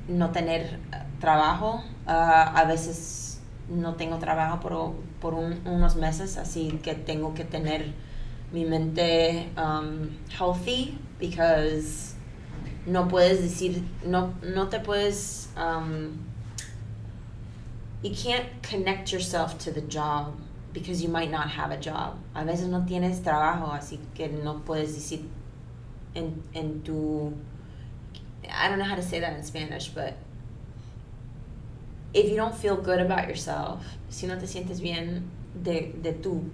no 0.08 0.32
tener 0.32 0.80
trabajo. 1.20 1.84
Ah, 2.06 2.54
a 2.56 2.66
veces 2.66 3.42
no 3.70 3.96
tengo 3.96 4.18
trabajo 4.18 4.60
por, 4.60 4.94
por 5.22 5.34
un- 5.34 5.62
unos 5.66 5.96
meses, 5.96 6.38
así 6.38 6.80
que 6.84 6.96
tengo 6.96 7.34
que 7.34 7.46
tener 7.46 7.94
mi 8.54 8.66
mente 8.66 9.50
um, 9.58 10.16
healthy 10.30 10.96
because 11.20 12.14
no 12.86 13.06
puedes 13.06 13.40
decir, 13.40 13.84
no, 14.06 14.36
no 14.44 14.68
te 14.68 14.78
puedes, 14.80 15.48
um, 15.58 16.24
you 18.04 18.14
can't 18.14 18.46
connect 18.62 19.12
yourself 19.12 19.58
to 19.58 19.72
the 19.72 19.82
job 19.82 20.40
because 20.72 21.02
you 21.02 21.10
might 21.10 21.32
not 21.32 21.50
have 21.50 21.72
a 21.72 21.78
job. 21.78 22.20
A 22.36 22.44
veces 22.44 22.68
no 22.68 22.82
tienes 22.82 23.22
trabajo, 23.22 23.72
así 23.72 24.00
que 24.14 24.28
no 24.28 24.62
puedes 24.66 24.96
decir 24.96 25.26
en, 26.16 26.44
en 26.54 26.82
tu, 26.84 27.36
I 28.48 28.70
don't 28.70 28.78
know 28.78 28.86
how 28.86 28.96
to 28.96 29.02
say 29.02 29.20
that 29.20 29.34
in 29.34 29.44
Spanish, 29.44 29.88
but 29.88 30.16
if 32.14 32.30
you 32.30 32.36
don't 32.36 32.56
feel 32.56 32.76
good 32.76 33.00
about 33.00 33.28
yourself, 33.28 33.84
si 34.10 34.28
no 34.28 34.38
te 34.38 34.46
sientes 34.46 34.80
bien 34.80 35.30
de, 35.56 35.92
de 36.02 36.14
tu 36.14 36.52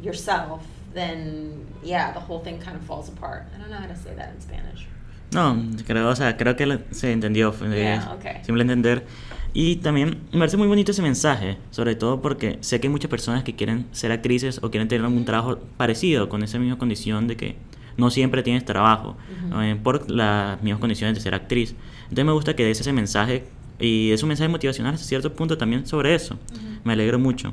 yourself, 0.00 0.64
then 0.94 1.64
yeah, 1.82 2.12
the 2.12 2.20
whole 2.20 2.42
thing 2.42 2.58
kind 2.58 2.76
of 2.76 2.82
falls 2.86 3.08
apart. 3.08 3.44
I 3.54 3.58
don't 3.58 3.70
know 3.70 3.78
how 3.78 3.86
to 3.88 3.96
say 3.96 4.14
that 4.16 4.30
in 4.34 4.40
Spanish. 4.40 4.86
No, 5.32 5.56
creo, 5.84 6.08
o 6.08 6.14
sea, 6.16 6.36
creo 6.36 6.54
que 6.56 6.78
se 6.92 7.10
entendió. 7.12 7.52
fue- 7.52 7.68
Yeah, 7.68 8.14
okay. 8.18 8.44
Simple 8.44 8.62
entender. 8.62 9.04
Y 9.52 9.76
también 9.76 10.18
me 10.32 10.38
parece 10.38 10.56
muy 10.56 10.66
bonito 10.68 10.92
ese 10.92 11.02
mensaje, 11.02 11.58
sobre 11.70 11.94
todo 11.96 12.20
porque 12.22 12.58
sé 12.60 12.80
que 12.80 12.86
hay 12.88 12.90
muchas 12.92 13.10
personas 13.10 13.42
que 13.44 13.54
quieren 13.54 13.86
ser 13.92 14.10
actrices 14.12 14.58
o 14.62 14.70
quieren 14.70 14.88
tener 14.88 15.04
algún 15.04 15.24
trabajo 15.24 15.58
parecido 15.76 16.28
con 16.28 16.42
esa 16.42 16.58
misma 16.58 16.78
condición 16.78 17.26
de 17.28 17.36
que 17.36 17.56
no 17.96 18.10
siempre 18.10 18.42
tienes 18.42 18.64
trabajo 18.64 19.16
Ujú. 19.50 19.60
eh, 19.60 19.76
por 19.80 20.10
las 20.10 20.60
mismas 20.62 20.80
condiciones 20.80 21.14
de 21.16 21.20
ser 21.22 21.34
actriz. 21.34 21.74
Entonces 22.04 22.24
me 22.24 22.32
gusta 22.32 22.54
que 22.56 22.64
des 22.64 22.80
ese 22.80 22.92
mensaje 22.92 23.44
y 23.78 24.10
es 24.12 24.22
un 24.22 24.28
mensaje 24.28 24.48
motivacional 24.48 24.94
hasta 24.94 25.06
cierto 25.06 25.32
punto 25.32 25.56
también 25.58 25.86
sobre 25.86 26.14
eso. 26.14 26.36
Me 26.84 26.92
alegro 26.92 27.18
mucho. 27.20 27.52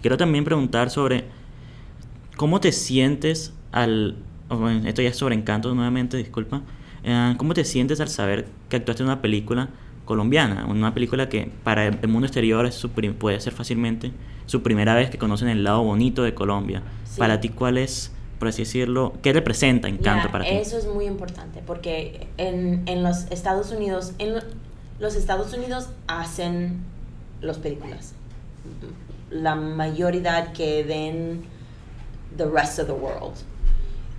Quiero 0.00 0.16
también 0.16 0.44
preguntar 0.44 0.90
sobre 0.90 1.24
cómo 2.36 2.60
te 2.60 2.72
sientes 2.72 3.52
al... 3.72 4.16
o 4.48 4.56
bueno, 4.56 4.86
esto 4.88 5.02
ya 5.02 5.10
es 5.10 5.16
sobre 5.16 5.34
encanto 5.34 5.74
nuevamente, 5.74 6.16
disculpa. 6.16 6.62
Eh, 7.04 7.34
¿Cómo 7.36 7.54
te 7.54 7.64
sientes 7.64 8.00
al 8.00 8.08
saber 8.08 8.46
que 8.68 8.76
actuaste 8.76 9.02
en 9.02 9.08
una 9.08 9.20
película 9.20 9.68
colombiana? 10.04 10.66
Una 10.66 10.94
película 10.94 11.28
que 11.28 11.50
para 11.64 11.86
el 11.86 12.08
mundo 12.08 12.26
exterior 12.26 12.64
es 12.66 12.74
su 12.74 12.90
puede 12.90 13.40
ser 13.40 13.52
fácilmente 13.52 14.12
su 14.46 14.62
primera 14.62 14.94
vez 14.94 15.10
que 15.10 15.18
conocen 15.18 15.48
el 15.48 15.64
lado 15.64 15.82
bonito 15.82 16.22
de 16.22 16.34
Colombia. 16.34 16.82
Sí. 17.04 17.18
Para 17.18 17.40
ti, 17.40 17.48
¿cuál 17.48 17.78
es, 17.78 18.12
por 18.38 18.48
así 18.48 18.62
decirlo, 18.62 19.14
qué 19.22 19.32
representa 19.32 19.88
encanto 19.88 20.24
Yeah, 20.24 20.32
para 20.32 20.44
ti? 20.44 20.50
Eso 20.50 20.78
es 20.78 20.86
muy 20.86 21.06
importante 21.06 21.60
porque 21.66 22.26
en, 22.38 22.82
en 22.86 23.02
los 23.02 23.30
Estados 23.30 23.70
Unidos, 23.72 24.12
en 24.18 24.34
lo- 24.34 24.42
los 25.00 25.14
Estados 25.16 25.52
Unidos 25.54 25.88
hacen 26.06 26.78
las 27.40 27.58
películas. 27.58 28.14
La 29.30 29.54
mayoría 29.54 30.52
que 30.52 30.84
ven 30.84 31.42
the 32.36 32.46
rest 32.46 32.78
of 32.78 32.86
the 32.86 32.94
world. 32.94 33.42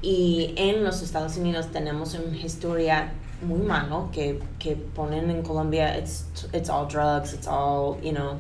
Y 0.01 0.53
en 0.57 0.83
los 0.83 1.01
Estados 1.01 1.37
Unidos 1.37 1.67
tenemos 1.71 2.13
una 2.15 2.37
historia 2.37 3.13
muy 3.41 3.59
malo 3.59 4.09
que, 4.11 4.41
que 4.59 4.75
ponen 4.75 5.29
en 5.29 5.43
Colombia, 5.43 5.97
it's, 5.97 6.25
it's 6.53 6.69
all 6.69 6.85
drugs, 6.85 7.33
it's 7.33 7.47
all, 7.47 7.97
you 8.01 8.11
know, 8.11 8.39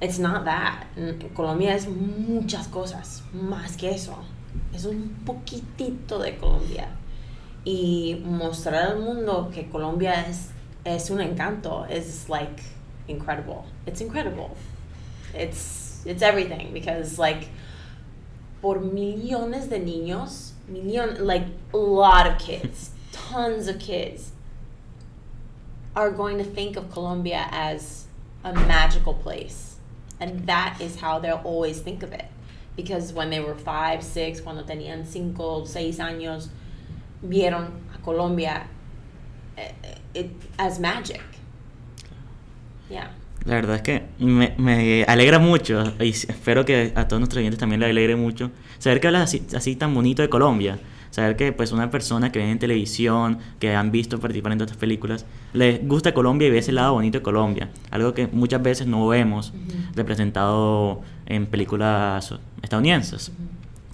it's 0.00 0.18
not 0.18 0.44
that. 0.44 0.86
Colombia 1.34 1.74
es 1.74 1.86
muchas 1.86 2.68
cosas, 2.68 3.22
más 3.32 3.76
que 3.76 3.90
eso. 3.90 4.16
Es 4.74 4.84
un 4.84 5.16
poquitito 5.24 6.18
de 6.18 6.36
Colombia. 6.36 6.88
Y 7.64 8.22
mostrar 8.24 8.92
al 8.92 8.98
mundo 9.00 9.50
que 9.52 9.68
Colombia 9.68 10.26
es, 10.28 10.50
es 10.84 11.10
un 11.10 11.20
encanto 11.20 11.84
es 11.88 12.28
like 12.28 12.62
incredible. 13.08 13.64
It's 13.86 14.00
incredible. 14.00 14.56
It's, 15.34 16.02
it's 16.06 16.22
everything 16.22 16.72
because 16.72 17.18
like 17.18 17.48
por 18.60 18.80
millones 18.80 19.68
de 19.68 19.78
niños, 19.78 20.50
million, 20.68 21.24
like 21.24 21.44
a 21.72 21.76
lot 21.76 22.26
of 22.26 22.38
kids, 22.38 22.90
tons 23.12 23.68
of 23.68 23.78
kids 23.78 24.32
are 25.94 26.10
going 26.10 26.38
to 26.38 26.44
think 26.44 26.76
of 26.76 26.90
Colombia 26.90 27.48
as 27.50 28.06
a 28.44 28.52
magical 28.52 29.14
place. 29.14 29.76
And 30.20 30.46
that 30.46 30.78
is 30.80 30.96
how 30.96 31.18
they'll 31.18 31.42
always 31.44 31.80
think 31.80 32.02
of 32.02 32.12
it. 32.12 32.26
Because 32.76 33.12
when 33.12 33.30
they 33.30 33.40
were 33.40 33.54
five, 33.54 34.02
six, 34.02 34.40
cuando 34.40 34.62
tenían 34.62 35.06
cinco, 35.06 35.64
seis 35.64 35.98
años, 35.98 36.48
vieron 37.24 37.70
a 37.94 37.98
Colombia 38.02 38.66
eh, 39.56 39.72
it, 40.14 40.30
as 40.58 40.78
magic. 40.78 41.22
Yeah. 42.90 43.08
La 43.44 43.54
verdad 43.54 43.76
es 43.76 43.82
que 43.82 44.02
me, 44.18 44.54
me 44.58 45.04
alegra 45.04 45.38
mucho 45.38 45.84
y 46.00 46.10
espero 46.10 46.64
que 46.64 46.92
a 46.96 47.06
todos 47.06 47.20
nuestros 47.20 47.38
oyentes 47.38 47.60
también 47.60 47.80
les 47.80 47.90
alegre 47.90 48.16
mucho 48.16 48.50
saber 48.78 49.00
que 49.00 49.06
hablas 49.06 49.22
así, 49.22 49.46
así 49.54 49.76
tan 49.76 49.94
bonito 49.94 50.22
de 50.22 50.28
Colombia. 50.28 50.78
Saber 51.10 51.36
que 51.36 51.52
pues 51.52 51.72
una 51.72 51.90
persona 51.90 52.30
que 52.30 52.40
ve 52.40 52.50
en 52.50 52.58
televisión, 52.58 53.38
que 53.58 53.74
han 53.74 53.90
visto 53.90 54.20
participar 54.20 54.52
en 54.52 54.60
otras 54.60 54.76
películas, 54.76 55.24
les 55.54 55.86
gusta 55.86 56.12
Colombia 56.12 56.48
y 56.48 56.50
ve 56.50 56.58
ese 56.58 56.72
lado 56.72 56.92
bonito 56.94 57.18
de 57.18 57.22
Colombia. 57.22 57.70
Algo 57.90 58.12
que 58.12 58.26
muchas 58.26 58.62
veces 58.62 58.86
no 58.86 59.06
vemos 59.06 59.50
Ujú. 59.50 59.78
representado 59.94 61.00
en 61.24 61.46
películas 61.46 62.34
estadounidenses. 62.62 63.32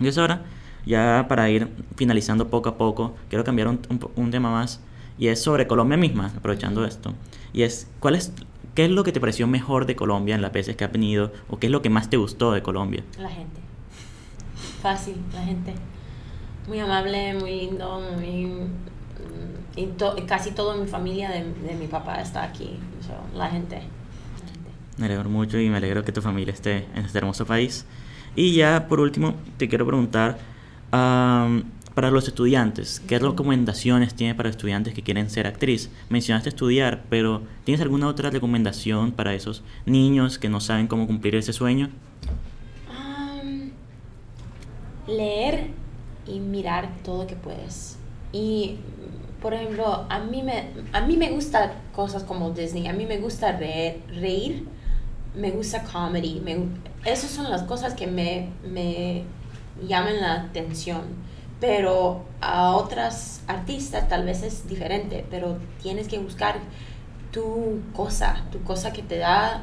Y 0.01 0.09
eso 0.09 0.23
ahora, 0.23 0.43
ya 0.85 1.27
para 1.29 1.49
ir 1.49 1.69
finalizando 1.97 2.49
poco 2.49 2.71
a 2.71 2.77
poco, 2.77 3.15
quiero 3.29 3.45
cambiar 3.45 3.69
un, 3.69 3.79
un 3.89 4.01
un 4.17 4.31
tema 4.33 4.51
más 4.51 4.81
y 5.19 5.29
es 5.29 5.41
sobre 5.41 5.69
Colombia 5.69 5.97
misma, 5.97 6.33
aprovechando 6.37 6.85
esto. 6.85 7.15
Y 7.53 7.63
es, 7.63 7.87
¿cuál 8.01 8.17
es, 8.17 8.33
qué 8.75 8.85
es 8.87 8.91
lo 8.91 9.05
que 9.05 9.13
te 9.13 9.21
pareció 9.21 9.47
mejor 9.47 9.87
de 9.87 9.97
Colombia 9.97 10.35
en 10.35 10.43
las 10.43 10.53
veces 10.53 10.77
que 10.77 10.85
has 10.85 10.93
venido 10.93 11.33
o 11.49 11.59
qué 11.59 11.67
es 11.67 11.71
lo 11.73 11.83
que 11.83 11.91
más 11.91 12.09
te 12.11 12.17
gustó 12.17 12.53
de 12.53 12.63
Colombia? 12.63 13.03
La 13.19 13.29
gente. 13.29 13.61
Fácil, 14.81 15.17
la 15.33 15.43
gente. 15.45 15.75
Muy 16.69 16.79
amable, 16.81 17.35
muy 17.35 17.51
lindo, 17.61 18.01
muy... 18.17 18.47
mm, 18.47 18.71
Y 19.77 19.87
to- 19.99 20.17
casi 20.27 20.51
toda 20.53 20.77
mi 20.77 20.87
familia 20.87 21.31
de, 21.31 21.45
de 21.45 21.75
mi 21.75 21.87
papá 21.87 22.21
está 22.21 22.43
aquí. 22.45 22.79
So, 23.01 23.37
la 23.37 23.49
gente. 23.49 23.77
La 23.77 24.53
gente. 24.53 24.71
Me 24.99 25.07
alegro 25.07 25.29
mucho 25.29 25.59
y 25.59 25.69
me 25.71 25.77
alegro 25.79 26.05
que 26.05 26.13
tu 26.13 26.23
familia 26.23 26.53
esté 26.53 26.87
en 26.95 27.05
este 27.05 27.19
hermoso 27.19 27.47
país. 27.47 27.85
Y 28.37 28.55
ya 28.55 28.87
por 28.89 29.01
último, 29.01 29.35
te 29.57 29.69
quiero 29.69 29.87
preguntar, 29.87 30.39
am, 30.91 31.65
para 31.95 32.11
los 32.11 32.29
estudiantes, 32.29 33.01
¿qué 33.07 33.19
recomendaciones 33.19 34.15
tienes 34.15 34.37
para 34.37 34.49
estudiantes 34.49 34.95
que 34.95 35.03
quieren 35.03 35.31
ser 35.31 35.47
actriz? 35.47 35.91
Mencionaste 36.09 36.49
estudiar, 36.49 37.05
pero 37.11 37.43
¿tienes 37.65 37.81
alguna 37.81 38.09
otra 38.09 38.31
recomendación 38.31 39.13
para 39.13 39.35
esos 39.35 39.63
niños 39.87 40.39
que 40.39 40.49
no 40.49 40.61
saben 40.61 40.87
cómo 40.87 41.07
cumplir 41.07 41.35
ese 41.35 41.53
sueño? 41.53 41.91
Am, 42.91 43.71
leer 45.07 45.69
y 46.27 46.41
mirar 46.41 46.89
todo 47.05 47.27
que 47.27 47.37
puedes. 47.37 47.99
Y, 48.33 48.77
por 49.41 49.55
ejemplo, 49.55 50.07
a 50.09 50.19
mí 50.21 50.43
me, 50.43 50.71
a 50.93 51.01
mí 51.03 51.17
me 51.17 51.31
gusta 51.31 51.75
cosas 51.95 52.25
como 52.25 52.51
Disney, 52.51 52.87
a 52.87 52.93
mí 52.93 53.07
me 53.07 53.19
gusta 53.19 53.53
reír, 53.53 54.03
reír 54.09 54.65
me 55.35 55.51
gusta 55.51 55.83
comedy, 55.83 56.41
me, 56.41 56.57
esas 57.05 57.31
son 57.31 57.51
las 57.51 57.63
cosas 57.63 57.95
que 57.95 58.07
me, 58.07 58.49
me 58.67 59.25
llaman 59.87 60.21
la 60.21 60.35
atención. 60.43 61.03
Pero 61.63 62.25
a 62.41 62.73
otras 62.75 63.41
artistas 63.47 64.09
tal 64.09 64.25
vez 64.25 64.43
es 64.43 64.67
diferente, 64.69 65.25
pero 65.31 65.57
tienes 65.81 66.09
que 66.09 66.19
buscar 66.19 66.57
tu 67.31 67.81
cosa, 67.95 68.45
tu 68.51 68.63
cosa 68.63 68.93
que 68.93 69.03
te 69.03 69.17
da, 69.19 69.63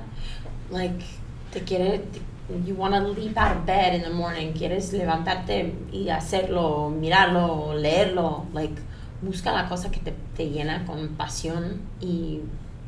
like, 0.72 1.04
te 1.52 1.62
quiere, 1.64 2.00
te- 2.00 2.22
you 2.66 2.74
want 2.76 2.96
to 2.96 3.14
leap 3.14 3.38
out 3.38 3.58
of 3.58 3.66
bed 3.66 3.94
in 3.96 4.02
the 4.04 4.10
morning, 4.10 4.54
quieres 4.54 4.94
levantarte 4.94 5.76
y 5.92 6.08
hacerlo, 6.10 6.90
mirarlo, 6.90 7.74
leerlo, 7.76 8.46
like, 8.54 8.82
busca 9.22 9.52
la 9.52 9.68
cosa 9.68 9.92
que 9.92 10.00
te, 10.00 10.14
te 10.38 10.50
llena 10.50 10.86
con 10.86 11.10
pasión 11.10 11.82
y 12.00 12.40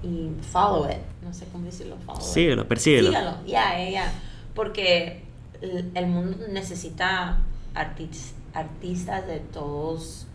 y 0.04 0.32
follow 0.52 0.90
it. 0.90 0.98
No 1.22 1.32
sé 1.32 1.46
cómo 1.52 1.66
decirlo, 1.66 1.96
follow 2.04 2.22
it. 2.22 2.26
Síguelo, 2.26 2.68
persíguelo. 2.68 3.10
Sígalo, 3.10 3.38
ya, 3.46 3.78
ya, 3.78 3.90
ya. 3.92 4.14
Porque 4.56 5.26
el, 5.62 5.92
el 5.94 6.08
mundo 6.08 6.38
necesita 6.50 7.38
artis- 7.76 8.34
artistas 8.54 9.26
de 9.28 9.40
todos. 9.54 10.26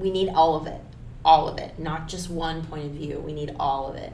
We 0.00 0.10
need 0.10 0.28
all 0.34 0.56
of 0.56 0.66
it. 0.66 0.80
All 1.24 1.48
of 1.48 1.58
it. 1.58 1.78
Not 1.78 2.08
just 2.08 2.30
one 2.30 2.62
point 2.62 2.84
of 2.86 2.92
view. 2.92 3.20
We 3.24 3.32
need 3.32 3.54
all 3.58 3.88
of 3.90 3.96
it. 3.96 4.12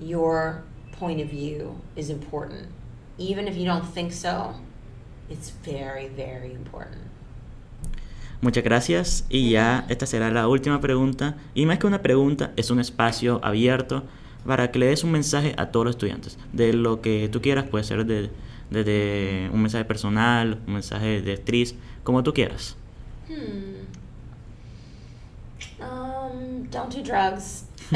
Your 0.00 0.62
point 0.92 1.20
of 1.20 1.28
view 1.28 1.76
is 1.96 2.10
important. 2.10 2.68
Even 3.18 3.46
if 3.48 3.56
you 3.56 3.64
don't 3.64 3.84
think 3.84 4.12
so, 4.12 4.54
it's 5.30 5.50
very, 5.64 6.08
very 6.08 6.52
important. 6.52 7.02
Muchas 8.40 8.62
gracias 8.62 9.24
y 9.30 9.50
ya 9.52 9.86
esta 9.88 10.06
será 10.06 10.30
la 10.30 10.48
última 10.48 10.80
pregunta. 10.80 11.36
Y 11.54 11.64
más 11.64 11.78
que 11.78 11.86
una 11.86 12.02
pregunta, 12.02 12.52
es 12.56 12.70
un 12.70 12.78
espacio 12.78 13.40
abierto 13.42 14.02
para 14.46 14.70
que 14.70 14.78
le 14.78 14.86
des 14.88 15.02
un 15.02 15.12
mensaje 15.12 15.54
a 15.56 15.70
todos 15.70 15.86
los 15.86 15.94
estudiantes. 15.94 16.36
De 16.52 16.72
lo 16.74 17.00
que 17.00 17.28
tú 17.30 17.40
quieras, 17.40 17.64
puede 17.68 17.84
ser 17.84 18.04
de- 18.04 18.30
desde 18.74 19.48
un 19.52 19.62
mensaje 19.62 19.84
personal, 19.84 20.60
un 20.66 20.74
mensaje 20.74 21.22
de 21.22 21.32
actriz, 21.32 21.74
como 22.02 22.22
tú 22.22 22.34
quieras. 22.34 22.76
Hmm. 23.28 23.86
Um, 25.80 26.68
don't 26.70 26.90
do 26.90 27.02
drugs. 27.02 27.64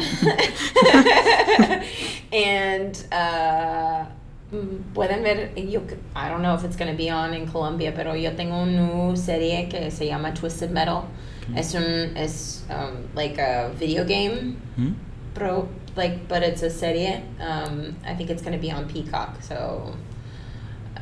and 2.33 3.05
uh, 3.12 4.05
mm, 4.53 4.83
pueden 4.95 5.23
ver, 5.23 5.51
yo, 5.57 5.83
I 6.14 6.29
don't 6.29 6.43
know 6.43 6.55
if 6.55 6.64
it's 6.64 6.77
going 6.77 6.91
to 6.91 6.97
be 6.97 7.11
on 7.11 7.35
in 7.35 7.47
Colombia, 7.47 7.93
pero 7.95 8.14
yo 8.14 8.31
tengo 8.33 8.62
una 8.62 9.17
serie 9.17 9.69
que 9.69 9.91
se 9.91 10.07
llama 10.07 10.33
Twisted 10.35 10.71
Metal. 10.71 11.09
Es 11.57 11.75
un, 11.75 12.14
es 12.17 12.64
um, 12.69 13.09
like 13.14 13.38
a 13.38 13.71
video 13.79 14.05
game, 14.05 14.57
¿Mm? 14.77 14.95
pro, 15.33 15.67
like, 15.97 16.29
but 16.29 16.43
it's 16.43 16.62
a 16.62 16.69
serie. 16.69 17.23
Um, 17.41 17.97
I 18.05 18.14
think 18.14 18.29
it's 18.29 18.43
going 18.43 18.53
to 18.53 18.59
be 18.59 18.71
on 18.71 18.87
Peacock, 18.87 19.43
so 19.43 19.95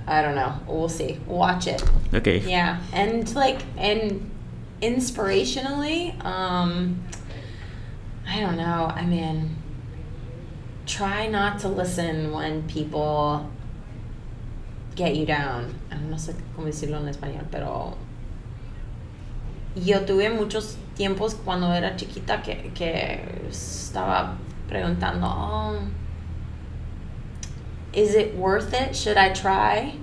I 0.07 0.23
don't 0.23 0.35
know. 0.35 0.53
We'll 0.67 0.89
see. 0.89 1.19
Watch 1.27 1.67
it. 1.67 1.83
Ok. 2.15 2.43
Yeah, 2.47 2.81
and 2.93 3.33
like 3.35 3.63
and 3.77 4.31
inspirationally, 4.81 6.23
um 6.25 7.03
I 8.29 8.41
don't 8.41 8.57
know. 8.57 8.93
I 8.95 9.05
mean, 9.05 9.57
try 10.87 11.27
not 11.27 11.59
to 11.61 11.69
listen 11.69 12.33
when 12.33 12.67
people 12.69 13.51
get 14.95 15.15
you 15.15 15.27
down. 15.27 15.75
I 15.91 15.97
no 15.97 16.17
sé 16.17 16.35
cómo 16.57 16.67
decirlo 16.67 16.99
en 16.99 17.09
español, 17.09 17.47
pero 17.51 17.97
yo 19.75 20.05
tuve 20.07 20.31
muchos 20.31 20.77
tiempos 20.97 21.35
cuando 21.35 21.73
era 21.73 21.97
chiquita 21.97 22.43
que, 22.43 22.71
que 22.75 23.21
estaba 23.49 24.37
preguntando, 24.69 25.27
oh, 25.27 25.79
is 27.97 28.15
it 28.15 28.37
worth 28.37 28.73
it? 28.75 28.95
Should 28.95 29.17
I 29.17 29.33
try? 29.33 29.95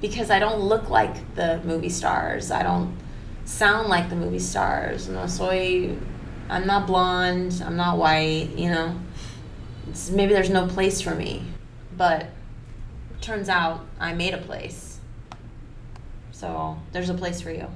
Because 0.00 0.30
I 0.30 0.38
don't 0.38 0.60
look 0.60 0.90
like 0.90 1.34
the 1.36 1.60
movie 1.64 1.88
stars. 1.88 2.50
I 2.50 2.62
don't 2.62 2.96
sound 3.44 3.88
like 3.88 4.10
the 4.10 4.16
movie 4.16 4.38
stars. 4.40 5.08
No 5.08 5.26
soy, 5.26 5.96
I'm 6.50 6.66
not 6.66 6.86
blonde. 6.86 7.62
I'm 7.64 7.76
not 7.76 7.96
white. 7.96 8.50
You 8.56 8.70
know, 8.70 8.94
it's, 9.88 10.10
maybe 10.10 10.32
there's 10.34 10.50
no 10.50 10.66
place 10.66 11.00
for 11.00 11.14
me. 11.14 11.44
But 11.96 12.26
turns 13.20 13.48
out 13.48 13.80
I 14.00 14.12
made 14.14 14.34
a 14.34 14.38
place. 14.38 14.98
So 16.32 16.76
there's 16.92 17.10
a 17.10 17.14
place 17.14 17.40
for 17.40 17.52
you. 17.52 17.68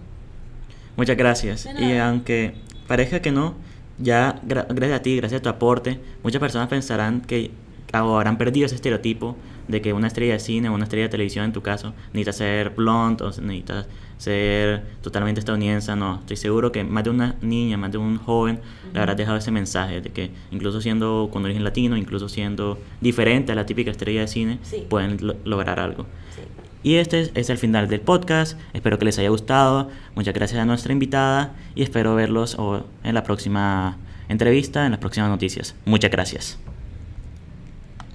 Muchas 0.96 1.16
gracias. 1.16 1.66
Y 1.66 1.98
aunque 1.98 2.54
parezca 2.88 3.20
que 3.20 3.30
no, 3.32 3.54
ya 3.98 4.32
gra- 4.46 4.66
gracias 4.68 5.00
a 5.00 5.02
ti, 5.02 5.16
gracias 5.16 5.40
a 5.40 5.42
tu 5.42 5.48
aporte, 5.50 6.00
muchas 6.22 6.40
personas 6.40 6.68
pensarán 6.68 7.20
que 7.20 7.50
o 8.02 8.16
habrán 8.16 8.38
perdido 8.38 8.66
ese 8.66 8.74
estereotipo 8.74 9.36
de 9.68 9.80
que 9.80 9.92
una 9.92 10.06
estrella 10.08 10.32
de 10.34 10.40
cine 10.40 10.68
o 10.68 10.74
una 10.74 10.84
estrella 10.84 11.04
de 11.04 11.10
televisión 11.10 11.44
en 11.44 11.52
tu 11.52 11.62
caso 11.62 11.94
necesita 12.12 12.32
ser 12.32 12.70
blonde 12.70 13.24
o 13.24 13.28
necesita 13.40 13.86
ser 14.18 14.82
totalmente 15.02 15.38
estadounidense. 15.40 15.94
No, 15.96 16.16
estoy 16.20 16.36
seguro 16.36 16.72
que 16.72 16.84
más 16.84 17.04
de 17.04 17.10
una 17.10 17.36
niña, 17.42 17.76
más 17.76 17.92
de 17.92 17.98
un 17.98 18.18
joven 18.18 18.60
le 18.92 19.00
habrás 19.00 19.16
dejado 19.16 19.36
ese 19.38 19.50
mensaje 19.50 20.00
de 20.00 20.10
que 20.10 20.30
incluso 20.50 20.80
siendo 20.80 21.28
con 21.32 21.44
origen 21.44 21.64
latino, 21.64 21.96
incluso 21.96 22.28
siendo 22.28 22.78
diferente 23.00 23.52
a 23.52 23.54
la 23.54 23.66
típica 23.66 23.90
estrella 23.90 24.20
de 24.22 24.28
cine, 24.28 24.58
Sí. 24.62 24.84
pueden 24.88 25.18
lo- 25.20 25.36
lograr 25.44 25.80
algo. 25.80 26.04
Sí. 26.34 26.42
Y 26.82 26.96
este 26.96 27.30
es, 27.34 27.48
el 27.48 27.56
final 27.56 27.88
del 27.88 28.00
podcast. 28.02 28.58
Espero 28.74 28.98
que 28.98 29.06
les 29.06 29.18
haya 29.18 29.30
gustado. 29.30 29.88
Muchas 30.14 30.34
gracias 30.34 30.60
a 30.60 30.66
nuestra 30.66 30.92
invitada 30.92 31.54
y 31.74 31.82
espero 31.82 32.14
verlos 32.14 32.56
en 33.02 33.14
la 33.14 33.22
próxima 33.22 33.96
entrevista, 34.28 34.84
en 34.84 34.90
las 34.90 35.00
próximas 35.00 35.30
noticias. 35.30 35.74
Muchas 35.86 36.10
gracias. 36.10 36.73